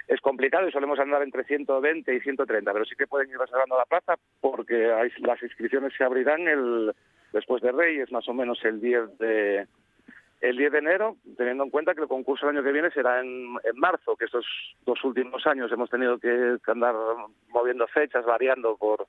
es 0.08 0.20
complicado 0.22 0.68
y 0.68 0.72
solemos 0.72 1.00
andar 1.00 1.24
entre 1.24 1.44
120 1.44 2.14
y 2.14 2.20
130, 2.20 2.74
pero 2.74 2.86
sí 2.86 2.96
que 2.96 3.08
pueden 3.08 3.30
ir 3.30 3.38
reservando 3.38 3.78
la 3.78 3.86
plaza 3.86 4.16
porque 4.42 4.92
las 5.20 5.42
inscripciones 5.42 5.94
se 5.98 6.04
abrirán 6.04 6.48
el 6.48 6.94
después 7.32 7.62
de 7.62 7.72
Reyes, 7.72 8.12
más 8.12 8.28
o 8.28 8.34
menos 8.34 8.64
el 8.64 8.80
10 8.80 9.18
de 9.18 9.68
el 10.42 10.58
10 10.58 10.74
de 10.74 10.78
enero, 10.78 11.16
teniendo 11.38 11.64
en 11.64 11.70
cuenta 11.70 11.96
que 11.96 12.02
el 12.02 12.10
concurso 12.10 12.46
el 12.46 12.58
año 12.58 12.66
que 12.66 12.74
viene 12.74 12.92
será 12.92 13.22
en, 13.22 13.56
en 13.64 13.80
marzo, 13.80 14.18
que 14.18 14.26
estos 14.26 14.46
dos 14.86 15.02
últimos 15.06 15.48
años 15.48 15.72
hemos 15.72 15.90
tenido 15.90 16.18
que, 16.20 16.58
andar 16.68 16.94
moviendo 17.48 17.88
fechas, 17.88 18.26
variando 18.26 18.76
por 18.78 19.08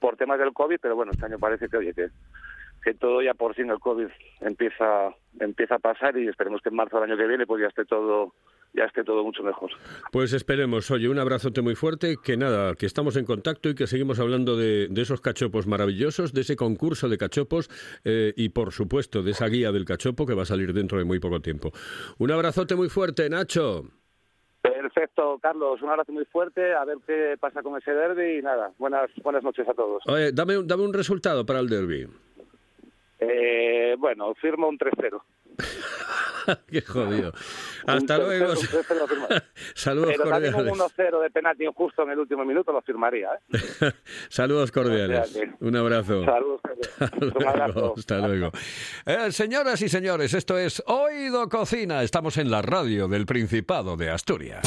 por 0.00 0.16
temas 0.16 0.38
del 0.40 0.52
COVID, 0.52 0.78
pero 0.82 0.96
bueno, 0.96 1.12
este 1.12 1.26
año 1.26 1.38
parece 1.38 1.68
que 1.68 1.76
oye 1.76 1.94
que 1.94 2.94
todo 2.94 3.22
ya 3.22 3.34
por 3.34 3.54
fin 3.54 3.70
el 3.70 3.78
COVID 3.78 4.08
empieza 4.40 5.14
empieza 5.38 5.76
a 5.76 5.78
pasar 5.78 6.16
y 6.16 6.26
esperemos 6.26 6.60
que 6.60 6.70
en 6.70 6.74
marzo 6.74 6.98
del 6.98 7.10
año 7.10 7.16
que 7.16 7.28
viene 7.28 7.46
pues 7.46 7.62
ya 7.62 7.68
esté 7.68 7.84
todo 7.84 8.32
ya 8.74 8.84
esté 8.84 9.04
todo 9.04 9.22
mucho 9.22 9.42
mejor. 9.42 9.70
Pues 10.10 10.32
esperemos. 10.32 10.90
Oye, 10.90 11.08
un 11.08 11.18
abrazote 11.18 11.60
muy 11.62 11.74
fuerte. 11.74 12.16
Que 12.22 12.36
nada, 12.36 12.74
que 12.74 12.86
estamos 12.86 13.16
en 13.16 13.24
contacto 13.24 13.68
y 13.68 13.74
que 13.74 13.86
seguimos 13.86 14.18
hablando 14.20 14.56
de, 14.56 14.88
de 14.88 15.02
esos 15.02 15.20
cachopos 15.20 15.66
maravillosos, 15.66 16.32
de 16.32 16.40
ese 16.40 16.56
concurso 16.56 17.08
de 17.08 17.18
cachopos 17.18 17.68
eh, 18.04 18.32
y, 18.36 18.48
por 18.50 18.72
supuesto, 18.72 19.22
de 19.22 19.32
esa 19.32 19.46
guía 19.48 19.72
del 19.72 19.84
cachopo 19.84 20.26
que 20.26 20.34
va 20.34 20.42
a 20.42 20.46
salir 20.46 20.72
dentro 20.72 20.98
de 20.98 21.04
muy 21.04 21.18
poco 21.18 21.40
tiempo. 21.40 21.70
Un 22.18 22.30
abrazote 22.30 22.74
muy 22.74 22.88
fuerte, 22.88 23.28
Nacho. 23.28 23.84
Perfecto, 24.62 25.38
Carlos, 25.42 25.82
un 25.82 25.88
abrazo 25.88 26.12
muy 26.12 26.24
fuerte, 26.26 26.72
a 26.72 26.84
ver 26.84 26.98
qué 27.06 27.34
pasa 27.40 27.62
con 27.62 27.76
ese 27.80 27.90
derby 27.92 28.38
y 28.38 28.42
nada, 28.42 28.70
buenas 28.78 29.10
buenas 29.22 29.42
noches 29.42 29.68
a 29.68 29.74
todos. 29.74 30.02
Oye, 30.06 30.30
dame, 30.32 30.56
un- 30.58 30.66
dame 30.68 30.84
un 30.84 30.92
resultado 30.94 31.44
para 31.44 31.58
el 31.58 31.68
derby. 31.68 32.06
Eh, 33.18 33.96
bueno, 33.98 34.32
firmo 34.34 34.68
un 34.68 34.78
3-0. 34.78 35.20
Qué 36.70 36.80
jodido. 36.82 37.32
Hasta 37.86 38.18
Un 38.18 38.24
luego. 38.24 38.52
3-0, 38.54 38.58
un 38.60 38.82
3-0 38.84 38.98
lo 38.98 39.06
firmo. 39.08 39.28
Saludos 39.74 40.08
Pero 40.16 40.30
también 40.30 40.54
un 40.54 40.60
cordiales. 40.68 40.96
1-0 40.96 41.22
de 41.22 41.30
penalti 41.30 41.64
injusto 41.64 42.02
en 42.02 42.10
el 42.10 42.18
último 42.18 42.44
minuto 42.44 42.72
lo 42.72 42.82
firmaría. 42.82 43.28
¿eh? 43.52 43.92
Saludos 44.28 44.70
cordiales. 44.72 45.38
Un 45.60 45.76
abrazo. 45.76 46.24
Saludos. 46.24 46.60
Hasta 47.00 47.16
Un 47.38 47.46
abrazo. 47.48 47.72
luego, 47.80 47.94
hasta 47.96 48.18
luego. 48.18 48.50
Eh, 49.06 49.32
señoras 49.32 49.80
y 49.82 49.88
señores, 49.88 50.34
esto 50.34 50.58
es 50.58 50.82
Oído 50.86 51.48
Cocina. 51.48 52.02
Estamos 52.02 52.36
en 52.38 52.50
la 52.50 52.62
radio 52.62 53.08
del 53.08 53.26
Principado 53.26 53.96
de 53.96 54.10
Asturias. 54.10 54.62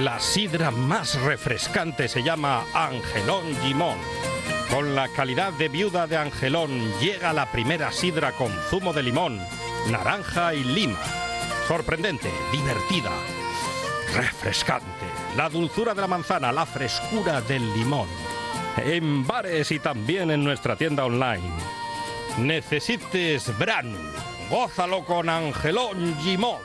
La 0.00 0.18
sidra 0.18 0.70
más 0.70 1.20
refrescante 1.22 2.08
se 2.08 2.22
llama 2.22 2.64
Angelón 2.74 3.44
Gimón. 3.62 3.96
Con 4.70 4.94
la 4.96 5.08
calidad 5.08 5.52
de 5.52 5.68
viuda 5.68 6.06
de 6.06 6.16
Angelón 6.16 6.70
llega 7.00 7.32
la 7.32 7.50
primera 7.52 7.92
sidra 7.92 8.32
con 8.32 8.50
zumo 8.70 8.92
de 8.92 9.02
limón, 9.04 9.38
naranja 9.90 10.54
y 10.54 10.64
lima. 10.64 10.98
Sorprendente, 11.68 12.30
divertida, 12.52 13.10
refrescante. 14.14 14.86
La 15.36 15.48
dulzura 15.48 15.94
de 15.94 16.00
la 16.00 16.06
manzana, 16.06 16.52
la 16.52 16.66
frescura 16.66 17.40
del 17.40 17.72
limón. 17.74 18.08
En 18.84 19.26
bares 19.26 19.70
y 19.72 19.78
también 19.78 20.30
en 20.30 20.44
nuestra 20.44 20.76
tienda 20.76 21.04
online. 21.04 21.50
Necesites 22.38 23.56
Bran. 23.58 23.94
Gózalo 24.50 25.04
con 25.04 25.28
Angelón 25.28 26.16
Gimón. 26.20 26.58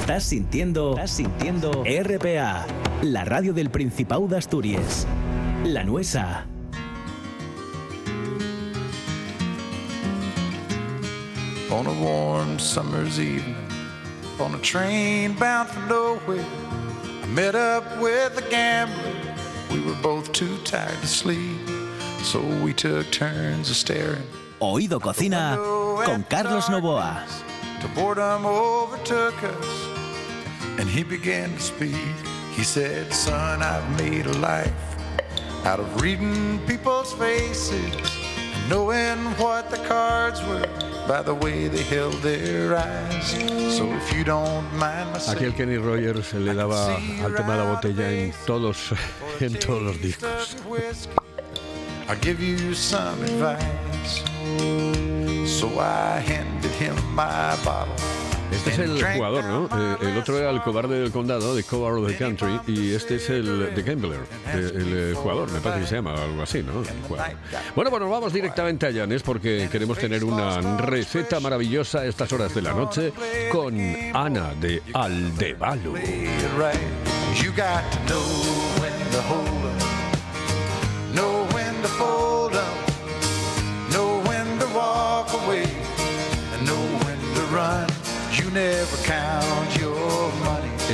Estás 0.00 0.24
sintiendo, 0.24 0.90
estás 0.90 1.10
sintiendo 1.10 1.82
RPA, 1.84 2.66
la 3.02 3.24
radio 3.24 3.52
del 3.52 3.70
Principado 3.70 4.26
de 4.28 4.36
Asturias. 4.36 5.06
La 5.64 5.82
Nuesa. 5.82 6.46
On 11.74 11.88
a 11.88 11.92
warm 11.92 12.60
summer's 12.60 13.18
evening, 13.18 13.56
on 14.38 14.54
a 14.54 14.58
train 14.58 15.32
bound 15.34 15.68
for 15.68 15.80
nowhere, 15.88 16.46
I 17.20 17.26
met 17.26 17.56
up 17.56 17.98
with 17.98 18.38
a 18.38 18.48
gambler. 18.48 19.34
We 19.72 19.80
were 19.80 20.00
both 20.00 20.30
too 20.30 20.56
tired 20.58 21.00
to 21.00 21.06
sleep, 21.08 21.58
so 22.22 22.40
we 22.62 22.72
took 22.74 23.10
turns 23.10 23.70
of 23.70 23.76
staring. 23.76 24.22
Oído 24.60 25.00
Cocina 25.00 25.56
con 26.04 26.24
Carlos 26.30 26.66
Novoa. 26.66 27.26
Till 27.80 27.90
boredom 27.90 28.46
overtook 28.46 29.34
us, 29.42 29.88
and 30.78 30.88
he 30.88 31.02
began 31.02 31.50
to 31.54 31.60
speak. 31.60 32.14
He 32.52 32.62
said, 32.62 33.12
Son, 33.12 33.62
I've 33.64 33.98
made 33.98 34.26
a 34.26 34.38
life 34.38 34.72
out 35.66 35.80
of 35.80 36.00
reading 36.00 36.60
people's 36.68 37.12
faces 37.14 37.96
and 37.96 38.70
knowing 38.70 39.18
what 39.38 39.72
the 39.72 39.78
cards 39.88 40.40
were 40.44 40.93
by 41.06 41.22
the 41.22 41.34
way 41.34 41.68
they 41.68 41.82
held 41.82 42.14
their 42.22 42.76
eyes. 42.76 43.30
So 43.76 43.92
if 43.92 44.12
you 44.12 44.24
don't 44.24 44.64
mind 44.76 45.12
my 45.12 45.18
Aquí 45.18 45.44
el 45.44 45.52
Kenny 45.52 45.76
Rogers 45.76 46.32
le 46.34 46.54
daba 46.54 46.96
al 47.22 47.34
tema 47.34 47.56
de 47.56 47.64
la 47.64 47.74
botella 47.74 48.10
en 48.10 48.32
todos, 48.46 48.92
en 49.40 49.54
todos 49.58 49.82
los 49.82 50.00
discos. 50.00 50.56
I'll 52.08 52.16
give 52.20 52.40
you 52.40 52.74
some 52.74 53.22
advice. 53.22 54.22
So 55.46 55.78
I 55.78 56.20
handed 56.20 56.70
him 56.72 56.94
my 57.14 57.56
bottle. 57.64 58.23
Este 58.54 58.70
es 58.70 58.78
and 58.78 58.98
el 58.98 59.16
jugador, 59.16 59.44
¿no? 59.44 59.64
Eh, 59.66 59.96
el 60.02 60.18
otro 60.18 60.38
era 60.38 60.50
el 60.50 60.62
cobarde 60.62 61.00
del 61.00 61.10
condado, 61.10 61.54
de 61.54 61.64
Cover 61.64 61.94
of 61.94 62.06
the 62.08 62.16
Country, 62.16 62.60
y 62.66 62.94
este 62.94 63.16
es 63.16 63.28
el 63.30 63.72
The 63.74 63.82
Gambler, 63.82 64.20
eh, 64.48 64.70
el, 64.74 65.12
eh, 65.12 65.14
jugador, 65.14 65.50
me 65.50 65.60
parece 65.60 65.82
que 65.82 65.86
se 65.88 65.94
llama 65.96 66.14
algo 66.14 66.42
así, 66.42 66.62
¿no? 66.62 66.80
El 66.80 67.02
jugador. 67.08 67.36
Bueno, 67.74 67.90
pues 67.90 68.02
nos 68.02 68.10
vamos 68.10 68.32
directamente 68.32 68.86
a 68.86 68.90
Llanes 68.90 69.22
porque 69.22 69.68
queremos 69.70 69.98
tener 69.98 70.24
una 70.24 70.60
receta 70.78 71.40
maravillosa 71.40 72.00
a 72.00 72.06
estas 72.06 72.32
horas 72.32 72.54
de 72.54 72.62
la 72.62 72.72
noche 72.72 73.12
con 73.50 73.78
Ana 74.14 74.54
de 74.60 74.82
Aldevalo. 74.92 75.94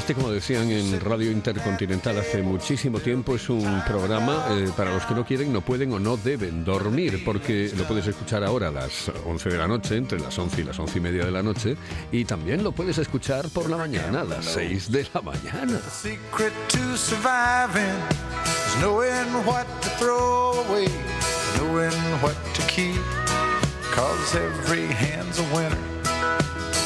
Este, 0.00 0.14
como 0.14 0.30
decían 0.30 0.70
en 0.70 0.98
Radio 0.98 1.30
Intercontinental 1.30 2.18
hace 2.18 2.42
muchísimo 2.42 3.00
tiempo, 3.00 3.36
es 3.36 3.50
un 3.50 3.82
programa 3.86 4.46
eh, 4.48 4.70
para 4.74 4.94
los 4.94 5.04
que 5.04 5.14
no 5.14 5.26
quieren, 5.26 5.52
no 5.52 5.60
pueden 5.60 5.92
o 5.92 6.00
no 6.00 6.16
deben 6.16 6.64
dormir, 6.64 7.22
porque 7.22 7.70
lo 7.76 7.84
puedes 7.84 8.06
escuchar 8.06 8.42
ahora 8.42 8.68
a 8.68 8.70
las 8.70 9.12
11 9.26 9.50
de 9.50 9.58
la 9.58 9.68
noche, 9.68 9.98
entre 9.98 10.18
las 10.18 10.38
11 10.38 10.62
y 10.62 10.64
las 10.64 10.78
11 10.78 10.96
y 10.96 11.00
media 11.02 11.26
de 11.26 11.30
la 11.30 11.42
noche, 11.42 11.76
y 12.10 12.24
también 12.24 12.64
lo 12.64 12.72
puedes 12.72 12.96
escuchar 12.96 13.50
por 13.50 13.68
la 13.68 13.76
mañana, 13.76 14.22
a 14.22 14.24
las 14.24 14.46
6 14.46 14.90
de 14.90 15.06
la 15.12 15.20
mañana. 15.20 15.78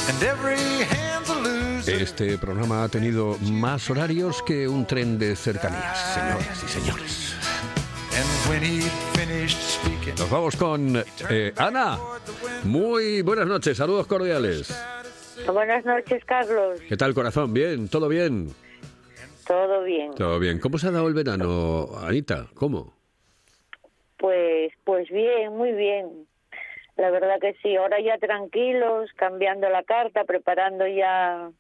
And 0.07 0.23
every 0.23 0.59
hand's 0.85 1.31
a 1.31 1.35
loser. 1.35 1.54
Este 1.87 2.39
programa 2.39 2.85
ha 2.85 2.89
tenido 2.89 3.37
más 3.53 3.91
horarios 3.91 4.43
que 4.43 4.67
un 4.67 4.87
tren 4.87 5.19
de 5.19 5.37
cercanías, 5.37 6.15
señoras 6.15 6.65
y 6.65 6.69
señores. 6.69 7.37
Nos 10.19 10.31
vamos 10.31 10.57
con 10.57 11.05
eh, 11.29 11.53
Ana. 11.59 11.99
Muy 12.65 13.21
buenas 13.21 13.47
noches, 13.47 13.77
saludos 13.77 14.07
cordiales. 14.07 14.73
Buenas 15.53 15.85
noches, 15.85 16.25
Carlos. 16.25 16.81
¿Qué 16.89 16.97
tal, 16.97 17.13
corazón? 17.13 17.53
¿Bien? 17.53 17.89
¿Todo 17.89 18.09
bien? 18.09 18.49
Todo 19.47 19.83
bien. 19.83 20.15
Todo 20.15 20.39
bien. 20.39 20.59
¿Cómo 20.61 20.79
se 20.79 20.89
ha 20.89 20.91
dado 20.91 21.07
el 21.09 21.15
verano, 21.15 21.91
Anita? 22.03 22.47
¿Cómo? 22.55 22.95
Pues, 24.17 24.73
pues 24.85 25.11
bien, 25.11 25.55
muy 25.55 25.73
bien. 25.73 26.27
La 26.97 27.11
verdad 27.11 27.39
que 27.41 27.55
sí. 27.63 27.77
Ahora 27.77 28.01
ya 28.01 28.17
tranquilos, 28.17 29.11
cambiando 29.17 29.69
la 29.69 29.83
carta, 29.83 30.25
preparando 30.25 30.87
ya 30.87 31.51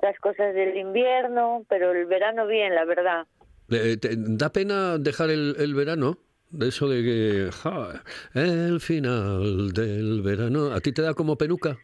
las 0.00 0.18
cosas 0.18 0.54
del 0.54 0.76
invierno, 0.76 1.64
pero 1.68 1.92
el 1.92 2.06
verano 2.06 2.46
bien, 2.46 2.74
la 2.74 2.84
verdad. 2.84 3.26
Eh, 3.70 3.96
¿te 3.96 4.10
¿Da 4.16 4.50
pena 4.52 4.98
dejar 4.98 5.30
el, 5.30 5.56
el 5.58 5.74
verano? 5.74 6.18
De 6.50 6.68
eso 6.68 6.88
de 6.88 7.02
que... 7.02 7.50
ja, 7.52 8.02
el 8.34 8.80
final 8.80 9.72
del 9.72 10.22
verano. 10.22 10.72
¿A 10.72 10.80
ti 10.80 10.92
te 10.92 11.02
da 11.02 11.14
como 11.14 11.36
peluca? 11.36 11.76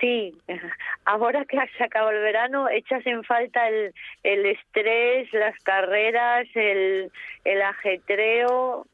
Sí, 0.00 0.32
ahora 1.04 1.44
que 1.44 1.58
has 1.58 1.68
acabado 1.80 2.12
el 2.12 2.22
verano, 2.22 2.68
echas 2.68 3.04
en 3.06 3.24
falta 3.24 3.68
el, 3.68 3.92
el 4.22 4.46
estrés, 4.46 5.32
las 5.32 5.58
carreras, 5.64 6.46
el, 6.54 7.10
el 7.44 7.62
ajetreo. 7.62 8.86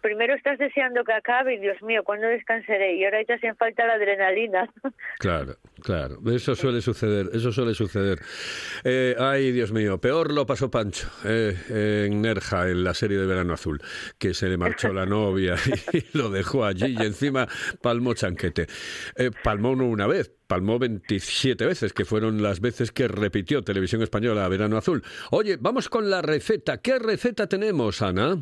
Primero 0.00 0.34
estás 0.34 0.58
deseando 0.58 1.04
que 1.04 1.12
acabe 1.12 1.54
y 1.54 1.58
Dios 1.58 1.80
mío, 1.82 2.02
¿cuándo 2.04 2.26
descansaré? 2.26 2.96
Y 2.96 3.04
ahora 3.04 3.20
echas 3.20 3.42
en 3.42 3.56
falta 3.56 3.86
la 3.86 3.94
adrenalina. 3.94 4.68
Claro, 5.18 5.56
claro. 5.82 6.18
Eso 6.32 6.54
suele 6.54 6.80
suceder, 6.80 7.28
eso 7.34 7.52
suele 7.52 7.74
suceder. 7.74 8.18
Eh, 8.84 9.14
ay, 9.18 9.52
Dios 9.52 9.70
mío, 9.70 10.00
peor 10.00 10.32
lo 10.32 10.46
pasó 10.46 10.70
Pancho 10.70 11.08
eh, 11.24 12.06
en 12.06 12.22
Nerja, 12.22 12.70
en 12.70 12.84
la 12.84 12.94
serie 12.94 13.18
de 13.18 13.26
Verano 13.26 13.52
Azul, 13.52 13.82
que 14.18 14.32
se 14.32 14.48
le 14.48 14.56
marchó 14.56 14.92
la 14.94 15.04
novia 15.06 15.56
y 15.92 16.04
lo 16.16 16.30
dejó 16.30 16.64
allí 16.64 16.96
y 16.98 17.02
encima 17.02 17.46
palmó 17.82 18.14
chanquete. 18.14 18.66
Eh, 19.16 19.30
palmó 19.44 19.76
no 19.76 19.86
una 19.86 20.06
vez, 20.06 20.32
palmó 20.46 20.78
27 20.78 21.66
veces, 21.66 21.92
que 21.92 22.04
fueron 22.04 22.42
las 22.42 22.60
veces 22.60 22.92
que 22.92 23.06
repitió 23.06 23.62
Televisión 23.62 24.02
Española 24.02 24.48
Verano 24.48 24.78
Azul. 24.78 25.02
Oye, 25.30 25.58
vamos 25.60 25.88
con 25.88 26.08
la 26.08 26.22
receta. 26.22 26.78
¿Qué 26.78 26.98
receta 26.98 27.46
tenemos, 27.46 28.00
Ana? 28.00 28.38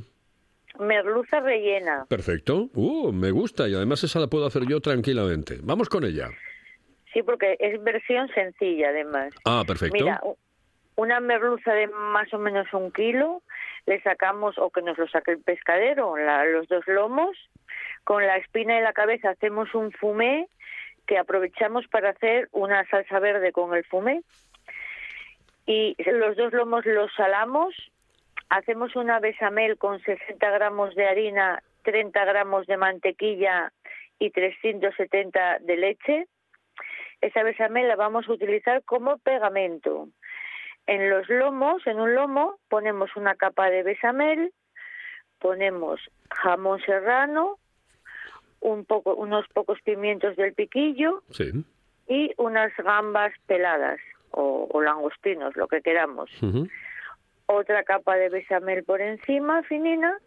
Merluza 0.78 1.40
rellena. 1.40 2.06
Perfecto. 2.08 2.68
Uh, 2.74 3.12
me 3.12 3.30
gusta 3.30 3.68
y 3.68 3.74
además 3.74 4.02
esa 4.04 4.20
la 4.20 4.26
puedo 4.28 4.46
hacer 4.46 4.62
yo 4.68 4.80
tranquilamente. 4.80 5.58
Vamos 5.62 5.88
con 5.88 6.04
ella. 6.04 6.28
Sí, 7.12 7.22
porque 7.22 7.56
es 7.58 7.82
versión 7.82 8.28
sencilla 8.28 8.90
además. 8.90 9.34
Ah, 9.44 9.64
perfecto. 9.66 9.94
Mira, 9.96 10.20
una 10.96 11.20
merluza 11.20 11.72
de 11.72 11.86
más 11.88 12.32
o 12.34 12.38
menos 12.38 12.66
un 12.72 12.92
kilo, 12.92 13.42
le 13.86 14.00
sacamos, 14.02 14.58
o 14.58 14.70
que 14.70 14.82
nos 14.82 14.98
lo 14.98 15.08
saque 15.08 15.32
el 15.32 15.38
pescadero, 15.40 16.16
la- 16.16 16.44
los 16.44 16.68
dos 16.68 16.86
lomos, 16.86 17.36
con 18.04 18.26
la 18.26 18.36
espina 18.36 18.78
y 18.78 18.82
la 18.82 18.92
cabeza 18.92 19.30
hacemos 19.30 19.74
un 19.74 19.90
fumé 19.92 20.48
que 21.06 21.18
aprovechamos 21.18 21.86
para 21.88 22.10
hacer 22.10 22.48
una 22.52 22.84
salsa 22.88 23.18
verde 23.18 23.52
con 23.52 23.74
el 23.74 23.84
fumé. 23.84 24.22
Y 25.66 25.96
los 26.10 26.36
dos 26.36 26.52
lomos 26.52 26.84
los 26.86 27.10
salamos, 27.14 27.74
hacemos 28.48 28.96
una 28.96 29.20
bechamel 29.20 29.76
con 29.78 30.00
60 30.00 30.50
gramos 30.50 30.94
de 30.94 31.06
harina, 31.06 31.62
30 31.82 32.24
gramos 32.24 32.66
de 32.66 32.76
mantequilla 32.76 33.72
y 34.18 34.30
370 34.30 35.58
de 35.60 35.76
leche. 35.76 36.26
Esa 37.20 37.42
bechamel 37.42 37.88
la 37.88 37.96
vamos 37.96 38.28
a 38.28 38.32
utilizar 38.32 38.82
como 38.84 39.18
pegamento. 39.18 40.08
En 40.86 41.10
los 41.10 41.28
lomos, 41.28 41.86
en 41.86 42.00
un 42.00 42.14
lomo, 42.14 42.58
ponemos 42.68 43.14
una 43.16 43.34
capa 43.34 43.68
de 43.70 43.82
bechamel, 43.82 44.52
ponemos 45.38 46.00
jamón 46.30 46.80
serrano, 46.80 47.58
un 48.60 48.84
poco, 48.84 49.14
unos 49.14 49.46
pocos 49.48 49.80
pimientos 49.82 50.36
del 50.36 50.54
piquillo 50.54 51.22
Sí. 51.30 51.52
y 52.08 52.32
unas 52.38 52.72
gambas 52.78 53.32
peladas 53.46 54.00
o, 54.30 54.66
o 54.70 54.80
langostinos, 54.80 55.56
lo 55.56 55.68
que 55.68 55.82
queramos. 55.82 56.30
Otra 57.50 57.82
capa 57.82 58.16
de 58.16 58.28
bechamel 58.28 58.84
por 58.84 59.00
encima, 59.00 59.62
finina, 59.62 60.18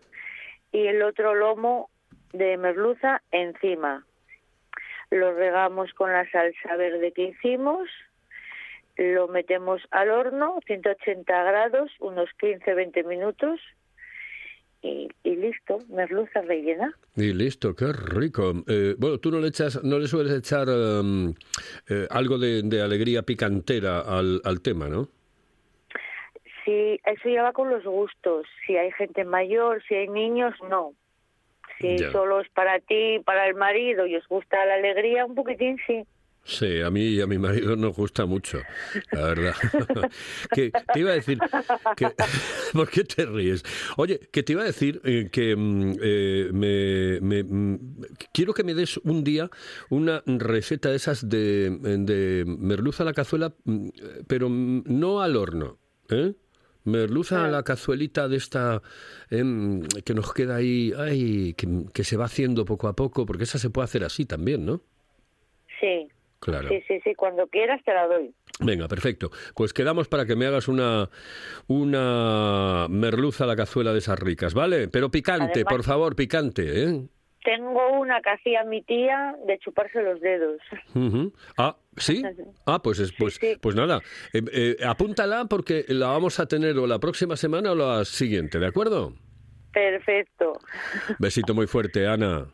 y 0.71 0.87
el 0.87 1.03
otro 1.03 1.35
lomo 1.35 1.89
de 2.33 2.57
merluza 2.57 3.21
encima. 3.31 4.05
lo 5.11 5.33
regamos 5.33 5.93
con 5.93 6.11
la 6.11 6.29
salsa 6.31 6.75
verde 6.77 7.11
que 7.11 7.25
hicimos, 7.25 7.87
lo 8.97 9.27
metemos 9.27 9.81
al 9.91 10.09
horno, 10.09 10.59
180 10.65 11.43
grados, 11.43 11.91
unos 11.99 12.29
15-20 12.41 13.05
minutos 13.05 13.59
y, 14.81 15.09
listo, 15.23 15.77
merluza 15.89 16.41
rellena. 16.41 16.95
Y 17.15 17.33
listo, 17.33 17.75
qué 17.75 17.93
rico. 17.93 18.63
Eh, 18.67 18.95
bueno, 18.97 19.19
tú 19.19 19.29
no 19.29 19.39
le 19.39 19.49
echas, 19.49 19.83
no 19.83 19.99
le 19.99 20.07
sueles 20.07 20.33
echar 20.33 20.67
um, 20.69 21.33
eh, 21.87 22.07
algo 22.09 22.39
de, 22.39 22.63
de, 22.63 22.81
alegría 22.81 23.21
picantera 23.21 23.99
al, 23.99 24.41
al 24.43 24.61
tema, 24.61 24.87
¿no? 24.87 25.07
Sí, 26.65 26.99
eso 27.05 27.29
ya 27.29 27.43
va 27.43 27.53
con 27.53 27.69
los 27.69 27.83
gustos. 27.83 28.45
Si 28.65 28.75
hay 28.77 28.91
gente 28.91 29.23
mayor, 29.25 29.81
si 29.87 29.95
hay 29.95 30.07
niños, 30.07 30.53
no. 30.69 30.93
Si 31.79 31.97
Ya. 31.97 32.11
solo 32.11 32.41
es 32.41 32.49
para 32.49 32.79
ti, 32.79 33.19
para 33.25 33.47
el 33.47 33.55
marido 33.55 34.05
y 34.05 34.15
os 34.15 34.27
gusta 34.27 34.63
la 34.65 34.75
alegría, 34.75 35.25
un 35.25 35.35
poquitín 35.35 35.77
sí. 35.87 36.03
Sí, 36.43 36.81
a 36.81 36.89
mí 36.89 37.01
y 37.01 37.21
a 37.21 37.27
mi 37.27 37.37
marido 37.37 37.75
nos 37.75 37.95
gusta 37.95 38.25
mucho, 38.25 38.63
la 39.11 39.21
verdad. 39.27 39.53
que 40.51 40.71
te 40.91 40.99
iba 40.99 41.11
a 41.11 41.13
decir 41.13 41.39
que 41.95 42.07
¿por 42.73 42.89
qué 42.89 43.03
te 43.03 43.27
ríes? 43.27 43.63
Oye, 43.97 44.19
que 44.31 44.41
te 44.41 44.53
iba 44.53 44.63
a 44.63 44.65
decir 44.65 44.99
eh, 45.03 45.29
que 45.31 45.55
mm, 45.55 45.93
eh, 46.01 46.49
me, 46.51 47.19
me- 47.21 47.43
mm, 47.43 48.01
quiero 48.33 48.55
que 48.55 48.63
me 48.63 48.73
des 48.73 48.97
un 49.03 49.23
día 49.23 49.51
una 49.91 50.23
receta 50.25 50.89
de 50.89 50.95
esas 50.95 51.29
de, 51.29 51.69
de 51.79 52.43
merluza 52.47 53.03
a 53.03 53.05
la 53.05 53.13
cazuela, 53.13 53.53
mm, 53.65 53.89
pero 54.27 54.49
no 54.49 55.21
al 55.21 55.35
horno, 55.37 55.77
¿eh? 56.09 56.33
Merluza 56.83 57.45
a 57.45 57.47
la 57.47 57.63
cazuelita 57.63 58.27
de 58.27 58.37
esta 58.37 58.81
em, 59.29 59.81
que 60.03 60.13
nos 60.13 60.33
queda 60.33 60.55
ahí, 60.55 60.91
ay, 60.97 61.53
que, 61.53 61.67
que 61.93 62.03
se 62.03 62.17
va 62.17 62.25
haciendo 62.25 62.65
poco 62.65 62.87
a 62.87 62.95
poco, 62.95 63.25
porque 63.25 63.43
esa 63.43 63.59
se 63.59 63.69
puede 63.69 63.85
hacer 63.85 64.03
así 64.03 64.25
también, 64.25 64.65
¿no? 64.65 64.81
Sí. 65.79 66.07
Claro. 66.39 66.69
Sí, 66.69 66.81
sí, 66.87 66.99
sí, 67.03 67.13
cuando 67.13 67.45
quieras 67.47 67.81
te 67.85 67.93
la 67.93 68.07
doy. 68.07 68.33
Venga, 68.61 68.87
perfecto. 68.87 69.29
Pues 69.55 69.73
quedamos 69.73 70.07
para 70.07 70.25
que 70.25 70.35
me 70.35 70.47
hagas 70.47 70.67
una, 70.67 71.07
una 71.67 72.87
merluza 72.89 73.43
a 73.43 73.47
la 73.47 73.55
cazuela 73.55 73.91
de 73.93 73.99
esas 73.99 74.17
ricas, 74.19 74.53
¿vale? 74.55 74.87
Pero 74.87 75.11
picante, 75.11 75.51
Además- 75.53 75.71
por 75.71 75.83
favor, 75.83 76.15
picante, 76.15 76.83
¿eh? 76.83 77.01
Tengo 77.43 77.99
una 77.99 78.21
que 78.21 78.29
hacía 78.29 78.63
mi 78.63 78.83
tía 78.83 79.35
de 79.47 79.57
chuparse 79.59 80.01
los 80.01 80.19
dedos. 80.21 80.61
Ah, 81.57 81.75
¿sí? 81.97 82.21
Ah, 82.65 82.79
pues, 82.81 82.99
es, 82.99 83.11
pues, 83.13 83.39
pues 83.59 83.75
nada, 83.75 83.99
Eh, 84.33 84.41
eh, 84.53 84.75
apúntala 84.85 85.45
porque 85.45 85.85
la 85.87 86.07
vamos 86.07 86.39
a 86.39 86.45
tener 86.45 86.77
o 86.77 86.85
la 86.85 86.99
próxima 86.99 87.35
semana 87.35 87.71
o 87.71 87.75
la 87.75 88.05
siguiente, 88.05 88.59
¿de 88.59 88.67
acuerdo? 88.67 89.13
Perfecto. 89.73 90.53
Besito 91.19 91.53
muy 91.53 91.65
fuerte, 91.67 92.05
Ana. 92.07 92.47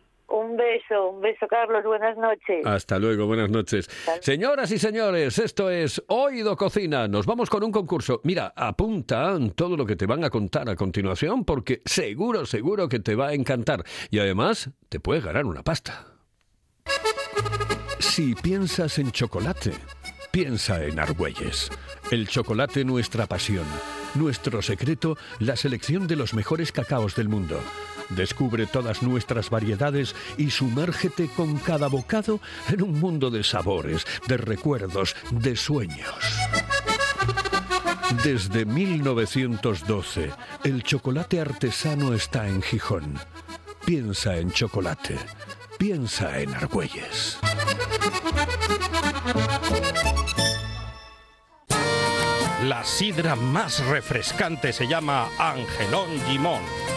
Un 0.57 0.63
beso, 0.63 1.09
un 1.11 1.21
beso, 1.21 1.45
Carlos. 1.47 1.83
Buenas 1.83 2.17
noches. 2.17 2.65
Hasta 2.65 2.97
luego, 2.97 3.27
buenas 3.27 3.51
noches. 3.51 3.87
Señoras 4.21 4.71
y 4.71 4.79
señores, 4.79 5.37
esto 5.37 5.69
es 5.69 6.01
Oído 6.07 6.57
Cocina. 6.57 7.07
Nos 7.07 7.27
vamos 7.27 7.47
con 7.51 7.63
un 7.63 7.71
concurso. 7.71 8.21
Mira, 8.23 8.53
apunta 8.55 9.37
todo 9.53 9.77
lo 9.77 9.85
que 9.85 9.95
te 9.95 10.07
van 10.07 10.23
a 10.23 10.31
contar 10.31 10.67
a 10.67 10.75
continuación 10.75 11.45
porque 11.45 11.83
seguro, 11.85 12.47
seguro 12.47 12.89
que 12.89 12.99
te 12.99 13.13
va 13.13 13.27
a 13.27 13.33
encantar. 13.33 13.83
Y 14.09 14.17
además, 14.17 14.71
te 14.89 14.99
puedes 14.99 15.23
ganar 15.23 15.45
una 15.45 15.61
pasta. 15.61 16.07
Si 17.99 18.33
piensas 18.33 18.97
en 18.97 19.11
chocolate, 19.11 19.73
piensa 20.31 20.83
en 20.83 20.99
Argüelles. 20.99 21.69
El 22.09 22.27
chocolate 22.27 22.83
nuestra 22.83 23.27
pasión. 23.27 23.65
Nuestro 24.15 24.63
secreto, 24.63 25.17
la 25.37 25.55
selección 25.55 26.07
de 26.07 26.15
los 26.15 26.33
mejores 26.33 26.71
cacaos 26.71 27.15
del 27.15 27.29
mundo. 27.29 27.59
Descubre 28.09 28.67
todas 28.67 29.03
nuestras 29.03 29.49
variedades 29.49 30.15
y 30.37 30.49
sumérgete 30.51 31.29
con 31.29 31.57
cada 31.57 31.87
bocado 31.87 32.39
en 32.69 32.81
un 32.81 32.99
mundo 32.99 33.29
de 33.29 33.43
sabores, 33.43 34.05
de 34.27 34.37
recuerdos, 34.37 35.15
de 35.31 35.55
sueños. 35.55 36.15
Desde 38.23 38.65
1912, 38.65 40.31
el 40.63 40.83
chocolate 40.83 41.41
artesano 41.41 42.13
está 42.13 42.47
en 42.47 42.61
Gijón. 42.61 43.19
Piensa 43.85 44.37
en 44.37 44.51
chocolate. 44.51 45.17
Piensa 45.77 46.39
en 46.39 46.53
Argüelles. 46.53 47.37
La 52.63 52.83
sidra 52.83 53.35
más 53.35 53.85
refrescante 53.85 54.73
se 54.73 54.87
llama 54.87 55.29
Angelón 55.37 56.09
Gimón. 56.27 56.96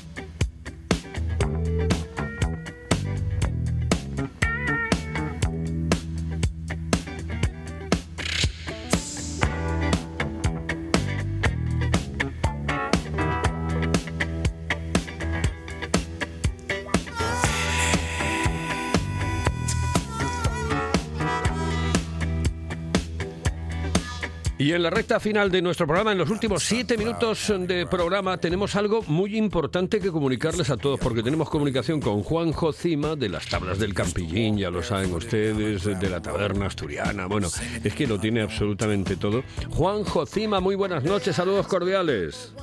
Y 24.71 24.73
en 24.73 24.83
la 24.83 24.89
recta 24.89 25.19
final 25.19 25.51
de 25.51 25.61
nuestro 25.61 25.85
programa, 25.85 26.13
en 26.13 26.17
los 26.17 26.29
últimos 26.29 26.63
siete 26.63 26.97
minutos 26.97 27.51
de 27.67 27.85
programa, 27.87 28.37
tenemos 28.37 28.77
algo 28.77 29.01
muy 29.01 29.35
importante 29.35 29.99
que 29.99 30.09
comunicarles 30.11 30.69
a 30.69 30.77
todos, 30.77 30.97
porque 30.97 31.21
tenemos 31.21 31.49
comunicación 31.49 31.99
con 31.99 32.23
Juanjo 32.23 32.71
Cima 32.71 33.17
de 33.17 33.27
las 33.27 33.49
tablas 33.49 33.79
del 33.79 33.93
Campillín, 33.93 34.57
ya 34.57 34.71
lo 34.71 34.81
saben 34.81 35.13
ustedes, 35.13 35.83
de 35.83 36.09
la 36.09 36.21
taberna 36.21 36.67
asturiana. 36.67 37.25
Bueno, 37.25 37.49
es 37.83 37.93
que 37.93 38.07
lo 38.07 38.17
tiene 38.17 38.43
absolutamente 38.43 39.17
todo. 39.17 39.43
Juanjo 39.71 40.25
Cima, 40.25 40.61
muy 40.61 40.75
buenas 40.75 41.03
noches, 41.03 41.35
saludos 41.35 41.67
cordiales. 41.67 42.55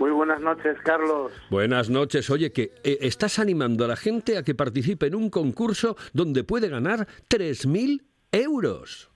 Muy 0.00 0.10
buenas 0.10 0.40
noches, 0.40 0.76
Carlos. 0.82 1.30
Buenas 1.48 1.90
noches. 1.90 2.28
Oye, 2.28 2.50
que 2.50 2.72
eh, 2.82 2.98
estás 3.02 3.38
animando 3.38 3.84
a 3.84 3.88
la 3.88 3.96
gente 3.96 4.36
a 4.36 4.42
que 4.42 4.56
participe 4.56 5.06
en 5.06 5.14
un 5.14 5.30
concurso 5.30 5.96
donde 6.12 6.42
puede 6.42 6.68
ganar 6.68 7.06
3.000 7.28 8.02
euros. 8.32 9.10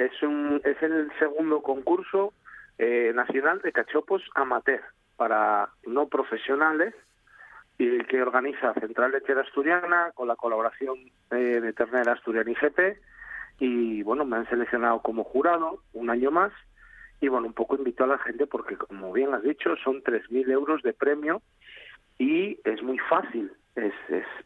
Es, 0.00 0.82
el 0.82 1.12
segundo 1.18 1.60
concurso 1.60 2.32
eh, 2.78 3.12
nacional 3.14 3.60
de 3.60 3.70
cachopos 3.70 4.22
amateur 4.34 4.80
para 5.16 5.68
no 5.86 6.08
profesionales 6.08 6.94
y 7.76 7.98
que 8.04 8.22
organiza 8.22 8.72
Central 8.80 9.12
Lechera 9.12 9.42
Asturiana 9.42 10.12
con 10.14 10.26
la 10.26 10.36
colaboración 10.36 10.96
eh, 11.32 11.60
de 11.60 11.72
Ternera 11.74 12.12
Asturiana 12.12 12.50
IGP 12.50 12.96
y 13.58 14.02
bueno, 14.02 14.24
me 14.24 14.38
han 14.38 14.48
seleccionado 14.48 15.02
como 15.02 15.22
jurado 15.22 15.82
un 15.92 16.08
año 16.08 16.30
más 16.30 16.52
y 17.20 17.28
bueno, 17.28 17.48
un 17.48 17.52
poco 17.52 17.76
invito 17.76 18.04
a 18.04 18.06
la 18.06 18.18
gente 18.18 18.46
porque 18.46 18.76
como 18.76 19.12
bien 19.12 19.34
has 19.34 19.42
dicho 19.42 19.76
son 19.84 20.02
3.000 20.02 20.50
euros 20.50 20.82
de 20.82 20.94
premio 20.94 21.42
y 22.18 22.58
es 22.64 22.82
muy 22.82 22.98
fácil, 23.00 23.52
es, 23.74 23.92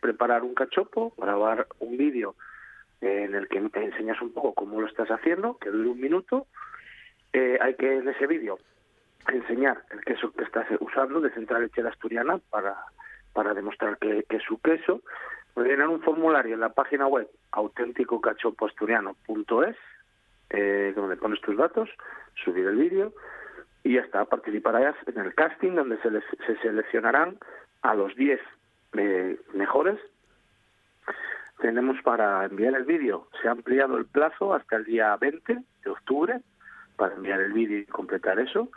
preparar 0.00 0.42
un 0.42 0.54
cachopo, 0.54 1.14
grabar 1.16 1.68
un 1.78 1.96
vídeo 1.96 2.34
en 3.04 3.34
el 3.34 3.48
que 3.48 3.60
te 3.70 3.84
enseñas 3.84 4.20
un 4.22 4.32
poco 4.32 4.54
cómo 4.54 4.80
lo 4.80 4.86
estás 4.86 5.10
haciendo, 5.10 5.58
que 5.58 5.70
dure 5.70 5.88
un 5.90 6.00
minuto. 6.00 6.46
Eh, 7.32 7.58
hay 7.60 7.74
que 7.74 7.96
en 7.98 8.08
ese 8.08 8.26
vídeo 8.26 8.58
enseñar 9.28 9.82
el 9.90 10.00
queso 10.04 10.32
que 10.32 10.44
estás 10.44 10.66
usando 10.80 11.20
de 11.20 11.30
Central 11.30 11.62
Lechera 11.62 11.90
Asturiana 11.90 12.38
para, 12.50 12.76
para 13.32 13.54
demostrar 13.54 13.98
que, 13.98 14.24
es 14.28 14.42
su 14.42 14.60
queso. 14.60 15.00
Rellenar 15.56 15.88
un 15.88 16.02
formulario 16.02 16.54
en 16.54 16.60
la 16.60 16.70
página 16.70 17.06
web 17.06 17.28
auténticocachopoasturiano.es 17.52 19.76
eh, 20.50 20.92
donde 20.94 21.16
pones 21.16 21.40
tus 21.40 21.56
datos, 21.56 21.88
subir 22.44 22.66
el 22.66 22.76
vídeo 22.76 23.12
y 23.82 23.94
ya 23.94 24.02
está, 24.02 24.24
participarás 24.24 24.94
en 25.06 25.18
el 25.18 25.34
casting 25.34 25.72
donde 25.74 25.98
se, 25.98 26.10
les- 26.10 26.24
se 26.46 26.56
seleccionarán 26.58 27.38
a 27.82 27.94
los 27.94 28.14
10 28.16 28.40
eh, 28.96 29.36
mejores 29.54 29.98
tenemos 31.60 31.96
para 32.02 32.44
enviar 32.44 32.74
el 32.74 32.84
vídeo. 32.84 33.28
Se 33.40 33.48
ha 33.48 33.52
ampliado 33.52 33.96
el 33.96 34.06
plazo 34.06 34.54
hasta 34.54 34.76
el 34.76 34.84
día 34.84 35.16
20 35.16 35.54
de 35.84 35.90
octubre 35.90 36.40
para 36.96 37.14
enviar 37.14 37.40
el 37.40 37.52
vídeo 37.52 37.78
y 37.78 37.86
completar 37.86 38.38
eso. 38.38 38.68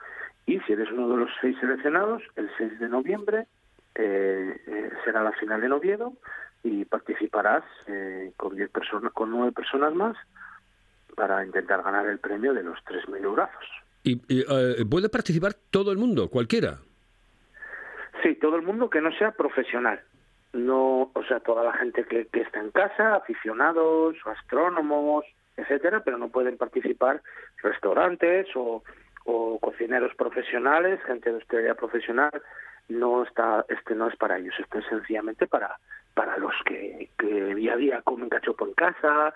Y 0.46 0.60
si 0.62 0.74
eres 0.74 0.92
uno 0.92 1.10
de 1.10 1.18
los 1.18 1.30
seis 1.42 1.58
seleccionados, 1.60 2.24
el 2.36 2.50
6 2.58 2.80
de 2.80 2.88
noviembre 2.88 3.48
eh, 3.96 4.62
eh, 4.66 4.90
será 5.04 5.24
la 5.24 5.34
final 5.34 5.64
en 5.64 5.74
Oviedo 5.74 6.14
y 6.64 6.86
participarás 6.86 7.64
eh, 7.88 8.32
con 8.38 8.56
diez 8.56 8.70
personas, 8.70 9.12
con 9.14 9.30
nueve 9.30 9.52
personas 9.52 9.94
más 9.94 10.16
para 11.16 11.44
intentar 11.44 11.82
ganar 11.84 12.06
el 12.08 12.20
premio 12.20 12.54
de 12.54 12.64
los 12.64 12.78
3.000 12.86 13.24
euros. 13.24 13.50
¿Y, 14.04 14.22
y, 14.28 14.46
eh, 14.48 14.86
puede 14.90 15.10
participar 15.10 15.54
todo 15.72 15.92
el 15.92 15.98
mundo, 15.98 16.30
cualquiera? 16.30 16.78
Sí, 18.22 18.36
todo 18.36 18.56
el 18.56 18.62
mundo 18.62 18.90
que 18.90 19.02
no 19.02 19.12
sea 19.18 19.32
profesional. 19.32 20.00
No, 20.54 21.12
o 21.14 21.24
sea, 21.28 21.40
toda 21.40 21.64
la 21.64 21.74
gente 21.74 22.06
que, 22.06 22.28
que 22.28 22.42
está 22.42 22.60
en 22.60 22.72
casa, 22.72 23.16
aficionados, 23.16 24.16
astrónomos, 24.26 25.26
etcétera, 25.56 26.02
pero 26.04 26.18
no 26.18 26.30
pueden 26.30 26.58
participar 26.58 27.22
restaurantes 27.62 28.48
o, 28.56 28.84
o 29.26 29.60
cocineros 29.60 30.16
profesionales, 30.16 31.00
gente 31.06 31.32
de 31.32 31.38
hostelería 31.38 31.76
profesional, 31.76 32.32
no 32.90 33.24
está, 33.24 33.66
este 33.68 33.94
no 33.96 34.08
es 34.08 34.16
para 34.16 34.38
ellos, 34.38 34.56
esto 34.60 34.80
es 34.80 34.86
sencillamente 34.86 35.48
para, 35.48 35.78
para 36.14 36.38
los 36.38 36.54
que, 36.66 37.10
que 37.18 37.56
día 37.56 37.74
a 37.74 37.78
día 37.78 38.02
comen 38.04 38.30
cachopo 38.30 38.66
en 38.66 38.74
casa, 38.74 39.34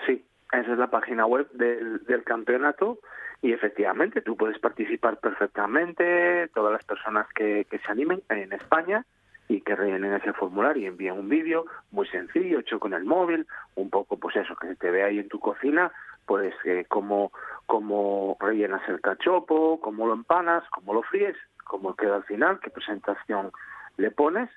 Sí, 0.08 0.24
esa 0.54 0.74
es 0.74 0.80
la 0.80 0.90
página 0.90 1.26
web 1.26 1.48
del, 1.54 2.04
del 2.06 2.24
campeonato 2.24 3.00
y 3.42 3.54
efectivamente 3.54 4.22
tú 4.22 4.36
puedes 4.36 4.60
participar 4.60 5.18
perfectamente, 5.18 6.50
todas 6.54 6.74
las 6.74 6.84
personas 6.84 7.28
que, 7.34 7.66
que 7.70 7.80
se 7.80 7.92
animen 7.92 8.22
en 8.30 8.52
España 8.54 9.06
y 9.48 9.62
que 9.62 9.76
rellenen 9.76 10.14
ese 10.14 10.34
formulario. 10.34 10.84
Y 10.84 10.88
envíen 10.88 11.18
un 11.18 11.30
vídeo 11.30 11.66
muy 11.92 12.08
sencillo, 12.08 12.60
hecho 12.60 12.80
con 12.80 12.94
el 12.94 13.06
móvil, 13.06 13.48
un 13.76 13.90
poco 13.90 14.18
pues 14.18 14.36
eso, 14.36 14.56
que 14.56 14.68
se 14.68 14.76
te 14.76 14.92
ve 14.92 15.04
ahí 15.04 15.20
en 15.20 15.30
tu 15.30 15.40
cocina, 15.40 15.92
pues 16.26 16.54
eh, 16.66 16.86
cómo, 16.88 17.32
cómo 17.66 18.38
rellenas 18.40 18.88
el 18.88 19.02
cachopo, 19.02 19.80
cómo 19.82 20.06
lo 20.06 20.14
empanas, 20.14 20.64
cómo 20.70 20.94
lo 20.94 21.02
fríes, 21.02 21.36
cómo 21.64 21.96
queda 21.96 22.18
al 22.18 22.24
final, 22.24 22.60
qué 22.60 22.70
presentación 22.70 23.52
le 23.98 24.12
pones 24.12 24.50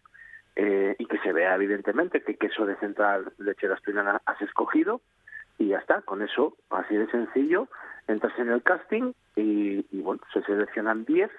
eh, 0.57 0.95
y 0.99 1.07
que 1.07 1.19
se 1.19 1.33
vea 1.33 1.55
evidentemente 1.55 2.23
qué 2.23 2.37
queso 2.37 2.67
de 2.67 2.77
central 2.77 3.33
lechera 3.39 3.75
asturiana 3.75 4.21
has 4.27 4.41
escogido 4.43 5.01
y 5.59 5.69
ya 5.69 5.79
está, 5.79 6.03
con 6.03 6.23
eso, 6.23 6.57
así 6.71 6.95
de 6.95 7.11
sencillo, 7.11 7.69
entras 8.09 8.39
en 8.39 8.51
el 8.51 8.63
casting 8.63 9.13
y, 9.37 9.83
bueno, 10.01 10.21
se 10.33 10.43
seleccionan 10.43 11.05
10 11.05 11.31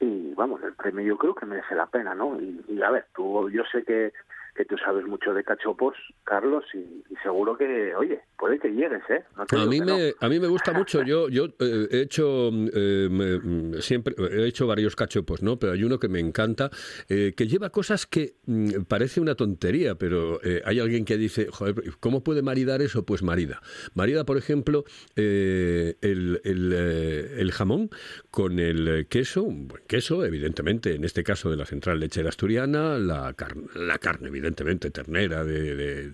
y 0.00 0.34
vamos, 0.34 0.62
el 0.62 0.74
premio 0.74 1.04
yo 1.04 1.18
creo 1.18 1.34
que 1.34 1.46
merece 1.46 1.74
la 1.74 1.86
pena, 1.86 2.14
¿no? 2.14 2.40
Y, 2.40 2.64
y 2.68 2.82
a 2.82 2.90
ver, 2.90 3.06
tú, 3.14 3.48
yo 3.50 3.62
sé 3.70 3.84
que, 3.84 4.12
que 4.54 4.64
tú 4.64 4.76
sabes 4.78 5.04
mucho 5.04 5.34
de 5.34 5.42
cachopos, 5.42 5.94
Carlos, 6.22 6.64
y, 6.74 6.78
y 6.78 7.16
seguro 7.22 7.56
que, 7.58 7.92
oye, 7.96 8.20
puede 8.38 8.58
que 8.60 8.68
llegues, 8.68 9.02
¿eh? 9.10 9.24
No 9.36 9.44
A 9.60 9.66
mí 9.66 9.80
no. 9.80 9.86
me 9.98 10.12
a 10.20 10.28
mí 10.28 10.38
me 10.38 10.46
gusta 10.46 10.72
mucho. 10.72 11.02
Yo 11.02 11.28
yo 11.28 11.46
eh, 11.58 11.88
he 11.90 12.00
hecho 12.02 12.50
eh, 12.72 13.08
me- 13.10 13.38
mm, 13.38 13.80
siempre 13.80 14.14
he 14.30 14.46
hecho 14.46 14.66
varios 14.68 14.94
cachopos, 14.94 15.42
¿no? 15.42 15.58
Pero 15.58 15.72
hay 15.72 15.82
uno 15.82 15.98
que 15.98 16.08
me 16.08 16.20
encanta 16.20 16.70
eh, 17.08 17.34
que 17.36 17.48
lleva 17.48 17.70
cosas 17.70 18.06
que 18.06 18.34
mm, 18.46 18.82
parece 18.86 19.20
una 19.20 19.34
tontería, 19.34 19.96
pero 19.96 20.40
eh, 20.44 20.62
hay 20.64 20.78
alguien 20.78 21.04
que 21.04 21.16
dice, 21.18 21.48
joder, 21.50 21.74
¿cómo 21.98 22.22
puede 22.22 22.42
maridar 22.42 22.80
eso? 22.80 23.04
Pues 23.04 23.24
marida. 23.24 23.60
Marida, 23.94 24.24
por 24.24 24.36
ejemplo, 24.36 24.84
eh, 25.16 25.96
el, 26.00 26.40
el, 26.44 26.72
eh, 26.72 27.36
el 27.40 27.50
jamón 27.50 27.90
con 28.30 28.60
el 28.60 29.06
queso, 29.08 29.42
un 29.42 29.66
buen 29.66 29.82
queso, 29.88 30.24
evidentemente, 30.24 30.94
en 30.94 31.02
este 31.04 31.24
caso 31.24 31.50
de 31.50 31.56
la 31.56 31.66
central 31.66 31.98
lechera 31.98 32.28
asturiana, 32.28 32.98
la, 32.98 33.32
car- 33.34 33.56
la 33.74 33.98
carne, 33.98 34.28
evidentemente, 34.28 34.43
ternera 34.90 35.44
de, 35.44 35.74
de- 35.74 36.10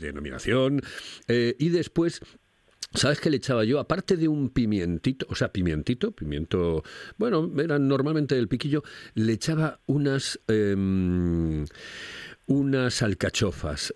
eh, 1.29 1.57
y 1.59 1.69
después 1.71 2.21
¿Sabes 2.93 3.21
qué 3.21 3.31
le 3.31 3.37
echaba 3.37 3.63
yo? 3.65 3.79
Aparte 3.79 4.17
de 4.17 4.27
un 4.27 4.51
pimientito, 4.51 5.25
o 5.29 5.37
sea, 5.37 5.53
pimientito, 5.53 6.11
pimiento, 6.11 6.83
bueno, 7.19 7.49
eran 7.63 7.87
normalmente 7.87 8.37
el 8.37 8.49
piquillo, 8.49 8.83
le 9.15 9.33
echaba 9.33 9.79
unas, 9.87 10.41
em, 10.49 11.67
unas 12.47 13.03
alcachofas. 13.03 13.95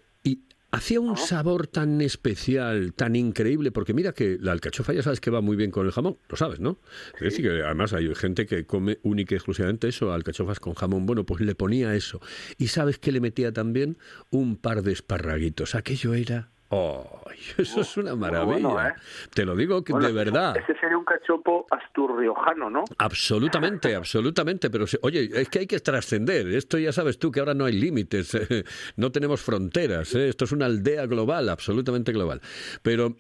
Hacía 0.75 0.99
un 0.99 1.17
sabor 1.17 1.69
tan 1.69 2.01
especial, 2.01 2.93
tan 2.95 3.15
increíble, 3.15 3.71
porque 3.71 3.95
mira 3.95 4.13
que 4.13 4.39
la 4.41 4.51
alcachofa 4.51 4.93
ya 4.93 5.03
sabes 5.03 5.21
que 5.21 5.31
va 5.31 5.41
muy 5.41 5.57
bien 5.57 5.71
con 5.71 5.87
el 5.87 5.93
jamón, 5.93 6.19
lo 6.29 6.37
sabes, 6.37 6.59
¿no? 6.59 6.79
Es 7.15 7.21
decir, 7.21 7.45
que 7.45 7.63
además 7.63 7.93
hay 7.93 8.13
gente 8.15 8.47
que 8.47 8.67
come 8.67 8.99
única 9.03 9.35
y 9.35 9.37
exclusivamente 9.37 9.87
eso, 9.89 10.13
alcachofas 10.13 10.59
con 10.59 10.75
jamón. 10.75 11.07
Bueno, 11.07 11.25
pues 11.25 11.41
le 11.43 11.55
ponía 11.55 11.95
eso. 11.95 12.21
Y 12.59 12.69
sabes 12.69 12.99
que 12.99 13.13
le 13.13 13.21
metía 13.21 13.53
también 13.53 13.99
un 14.31 14.57
par 14.57 14.83
de 14.83 14.93
esparraguitos. 14.93 15.75
Aquello 15.77 16.15
era... 16.15 16.51
¡Oh! 16.71 17.24
Eso 17.59 17.81
es 17.81 17.97
una 17.97 18.15
maravilla. 18.15 18.69
bueno, 18.69 18.81
¿eh? 18.87 18.95
Te 19.33 19.45
lo 19.45 19.57
digo 19.57 19.83
Bueno, 19.89 20.07
de 20.07 20.13
verdad. 20.13 20.57
Ese 20.57 20.79
sería 20.79 20.97
un 20.97 21.05
cachopo 21.05 21.67
asturriojano, 21.71 22.71
¿no? 22.71 22.85
Absolutamente, 22.99 23.95
absolutamente, 23.97 24.71
pero 24.71 24.87
oye, 25.03 25.31
es 25.33 25.49
que 25.49 25.61
hay 25.61 25.67
que 25.67 25.81
trascender. 25.81 26.49
Esto 26.49 26.79
ya 26.79 26.93
sabes 26.93 27.19
tú 27.19 27.31
que 27.31 27.41
ahora 27.41 27.55
no 27.55 27.65
hay 27.65 27.73
límites, 27.75 28.35
eh, 28.51 28.65
no 28.97 29.11
tenemos 29.13 29.41
fronteras. 29.41 30.15
eh, 30.15 30.29
Esto 30.29 30.45
es 30.45 30.53
una 30.53 30.67
aldea 30.67 31.07
global, 31.07 31.49
absolutamente 31.49 32.13
global. 32.13 32.41
Pero 32.83 33.15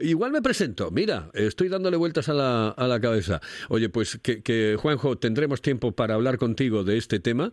igual 0.00 0.32
me 0.32 0.42
presento. 0.42 0.90
Mira, 0.90 1.30
estoy 1.34 1.68
dándole 1.68 1.96
vueltas 1.96 2.28
a 2.28 2.34
la, 2.34 2.68
a 2.70 2.86
la 2.86 3.00
cabeza. 3.00 3.40
Oye, 3.68 3.88
pues 3.88 4.18
que, 4.22 4.42
que, 4.42 4.76
Juanjo 4.78 5.16
tendremos 5.18 5.62
tiempo 5.62 5.92
para 5.92 6.14
hablar 6.14 6.38
contigo 6.38 6.84
de 6.84 6.96
este 6.98 7.20
tema 7.20 7.52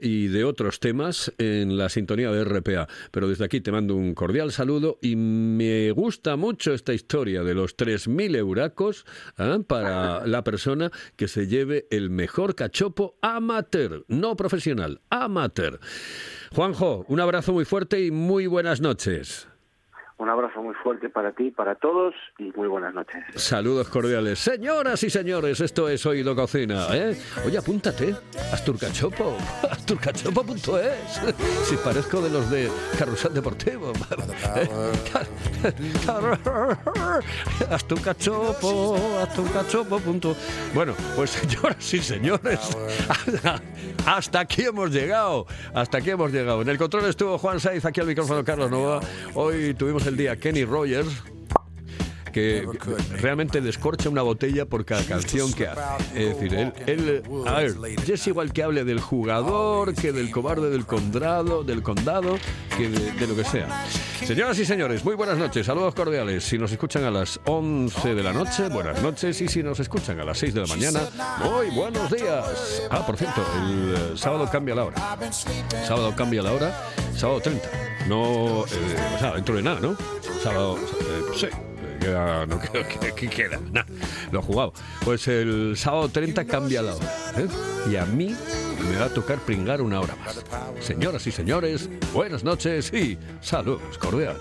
y 0.00 0.28
de 0.28 0.44
otros 0.44 0.80
temas 0.80 1.32
en 1.38 1.76
la 1.76 1.88
sintonía 1.88 2.30
de 2.30 2.44
RPA. 2.44 2.88
Pero 3.10 3.28
desde 3.28 3.44
aquí 3.44 3.60
te 3.60 3.72
mando 3.72 3.94
un 3.94 4.14
cordial 4.14 4.52
saludo 4.52 4.93
y 5.00 5.16
me 5.16 5.90
gusta 5.92 6.36
mucho 6.36 6.72
esta 6.72 6.92
historia 6.92 7.42
de 7.42 7.54
los 7.54 7.76
3.000 7.76 8.36
euracos 8.36 9.04
¿eh? 9.38 9.58
para 9.66 10.26
la 10.26 10.44
persona 10.44 10.90
que 11.16 11.28
se 11.28 11.46
lleve 11.46 11.86
el 11.90 12.10
mejor 12.10 12.54
cachopo 12.54 13.16
amateur, 13.22 14.04
no 14.08 14.36
profesional, 14.36 15.00
amateur. 15.10 15.80
Juanjo, 16.54 17.04
un 17.08 17.20
abrazo 17.20 17.52
muy 17.52 17.64
fuerte 17.64 18.04
y 18.04 18.10
muy 18.10 18.46
buenas 18.46 18.80
noches. 18.80 19.48
Un 20.24 20.30
abrazo 20.30 20.62
muy 20.62 20.74
fuerte 20.76 21.10
para 21.10 21.32
ti, 21.32 21.50
para 21.50 21.74
todos 21.74 22.14
y 22.38 22.44
muy 22.56 22.66
buenas 22.66 22.94
noches. 22.94 23.22
Saludos 23.34 23.90
cordiales. 23.90 24.38
Señoras 24.38 25.02
y 25.02 25.10
señores, 25.10 25.60
esto 25.60 25.86
es 25.86 26.06
Oído 26.06 26.34
Cocina. 26.34 26.86
¿eh? 26.92 27.14
Oye, 27.44 27.58
apúntate. 27.58 28.16
Asturcachopo. 28.50 29.36
Asturcachopo.es. 29.70 31.20
Si 31.64 31.76
parezco 31.76 32.22
de 32.22 32.30
los 32.30 32.50
de 32.50 32.70
Carrusel 32.98 33.34
Deportivo. 33.34 33.92
Asturcachopo. 37.70 38.96
Asturcachopo. 39.22 40.00
Bueno, 40.72 40.94
pues 41.16 41.30
señoras 41.30 41.92
y 41.92 41.98
señores, 41.98 42.60
hasta 44.06 44.40
aquí 44.40 44.62
hemos 44.62 44.90
llegado. 44.90 45.46
Hasta 45.74 45.98
aquí 45.98 46.10
hemos 46.10 46.32
llegado. 46.32 46.62
En 46.62 46.70
el 46.70 46.78
control 46.78 47.04
estuvo 47.06 47.36
Juan 47.36 47.60
Saiz, 47.60 47.84
aquí 47.84 48.00
al 48.00 48.06
micrófono 48.06 48.42
Carlos 48.42 48.70
Nova. 48.70 49.00
Hoy 49.34 49.74
tuvimos 49.74 50.06
el 50.06 50.13
día 50.16 50.36
Kenny 50.36 50.64
Rogers 50.64 51.22
que 52.34 52.66
realmente 53.20 53.60
descorcha 53.60 54.08
una 54.08 54.22
botella 54.22 54.66
por 54.66 54.84
cada 54.84 55.04
canción 55.04 55.52
que 55.52 55.68
hace. 55.68 55.80
Es 56.16 56.40
decir, 56.40 56.72
él, 56.86 57.22
a 57.46 57.52
ver, 57.58 57.76
es 58.08 58.26
igual 58.26 58.52
que 58.52 58.64
hable 58.64 58.84
del 58.84 59.00
jugador, 59.00 59.94
que 59.94 60.10
del 60.10 60.32
cobarde 60.32 60.68
del 60.68 60.84
condado, 60.84 61.62
del 61.62 61.84
condado, 61.84 62.36
que 62.76 62.88
de, 62.88 63.12
de 63.12 63.26
lo 63.28 63.36
que 63.36 63.44
sea. 63.44 63.86
Señoras 64.24 64.58
y 64.58 64.64
señores, 64.64 65.04
muy 65.04 65.14
buenas 65.14 65.38
noches, 65.38 65.64
saludos 65.64 65.94
cordiales. 65.94 66.42
Si 66.42 66.58
nos 66.58 66.72
escuchan 66.72 67.04
a 67.04 67.10
las 67.12 67.38
11 67.44 68.16
de 68.16 68.22
la 68.24 68.32
noche, 68.32 68.68
buenas 68.68 69.00
noches. 69.00 69.40
Y 69.40 69.46
si 69.46 69.62
nos 69.62 69.78
escuchan 69.78 70.18
a 70.18 70.24
las 70.24 70.36
6 70.38 70.54
de 70.54 70.60
la 70.62 70.66
mañana, 70.66 71.00
muy 71.44 71.70
buenos 71.70 72.10
días. 72.10 72.82
Ah, 72.90 73.06
por 73.06 73.16
cierto, 73.16 73.46
el 73.62 73.94
eh, 73.94 74.12
sábado 74.16 74.48
cambia 74.50 74.74
la 74.74 74.86
hora. 74.86 75.18
Sábado 75.86 76.12
cambia 76.16 76.42
la 76.42 76.52
hora, 76.52 76.90
sábado 77.14 77.40
30. 77.40 77.83
No, 78.08 78.64
eh, 78.66 78.96
o 79.16 79.18
sea, 79.18 79.32
dentro 79.34 79.56
de 79.56 79.62
nada, 79.62 79.80
¿no? 79.80 79.96
Sábado, 80.42 80.78
eh, 80.78 81.22
sí. 81.36 81.46
Queda, 82.00 82.44
no 82.46 82.60
queda, 82.60 82.86
¿qué, 83.00 83.12
qué 83.14 83.28
queda? 83.28 83.58
Nada, 83.72 83.86
lo 84.30 84.40
he 84.40 84.42
jugado. 84.42 84.72
Pues 85.04 85.26
el 85.28 85.74
sábado 85.76 86.08
30 86.08 86.44
cambia 86.44 86.82
la 86.82 86.94
hora. 86.96 87.06
¿eh? 87.38 87.46
Y 87.90 87.96
a 87.96 88.04
mí 88.04 88.34
me 88.90 88.98
va 88.98 89.06
a 89.06 89.08
tocar 89.08 89.38
pringar 89.38 89.80
una 89.80 90.00
hora 90.00 90.14
más. 90.16 90.44
Señoras 90.80 91.26
y 91.26 91.32
señores, 91.32 91.88
buenas 92.12 92.44
noches 92.44 92.92
y 92.92 93.18
saludos 93.40 93.96
cordiales. 93.98 94.40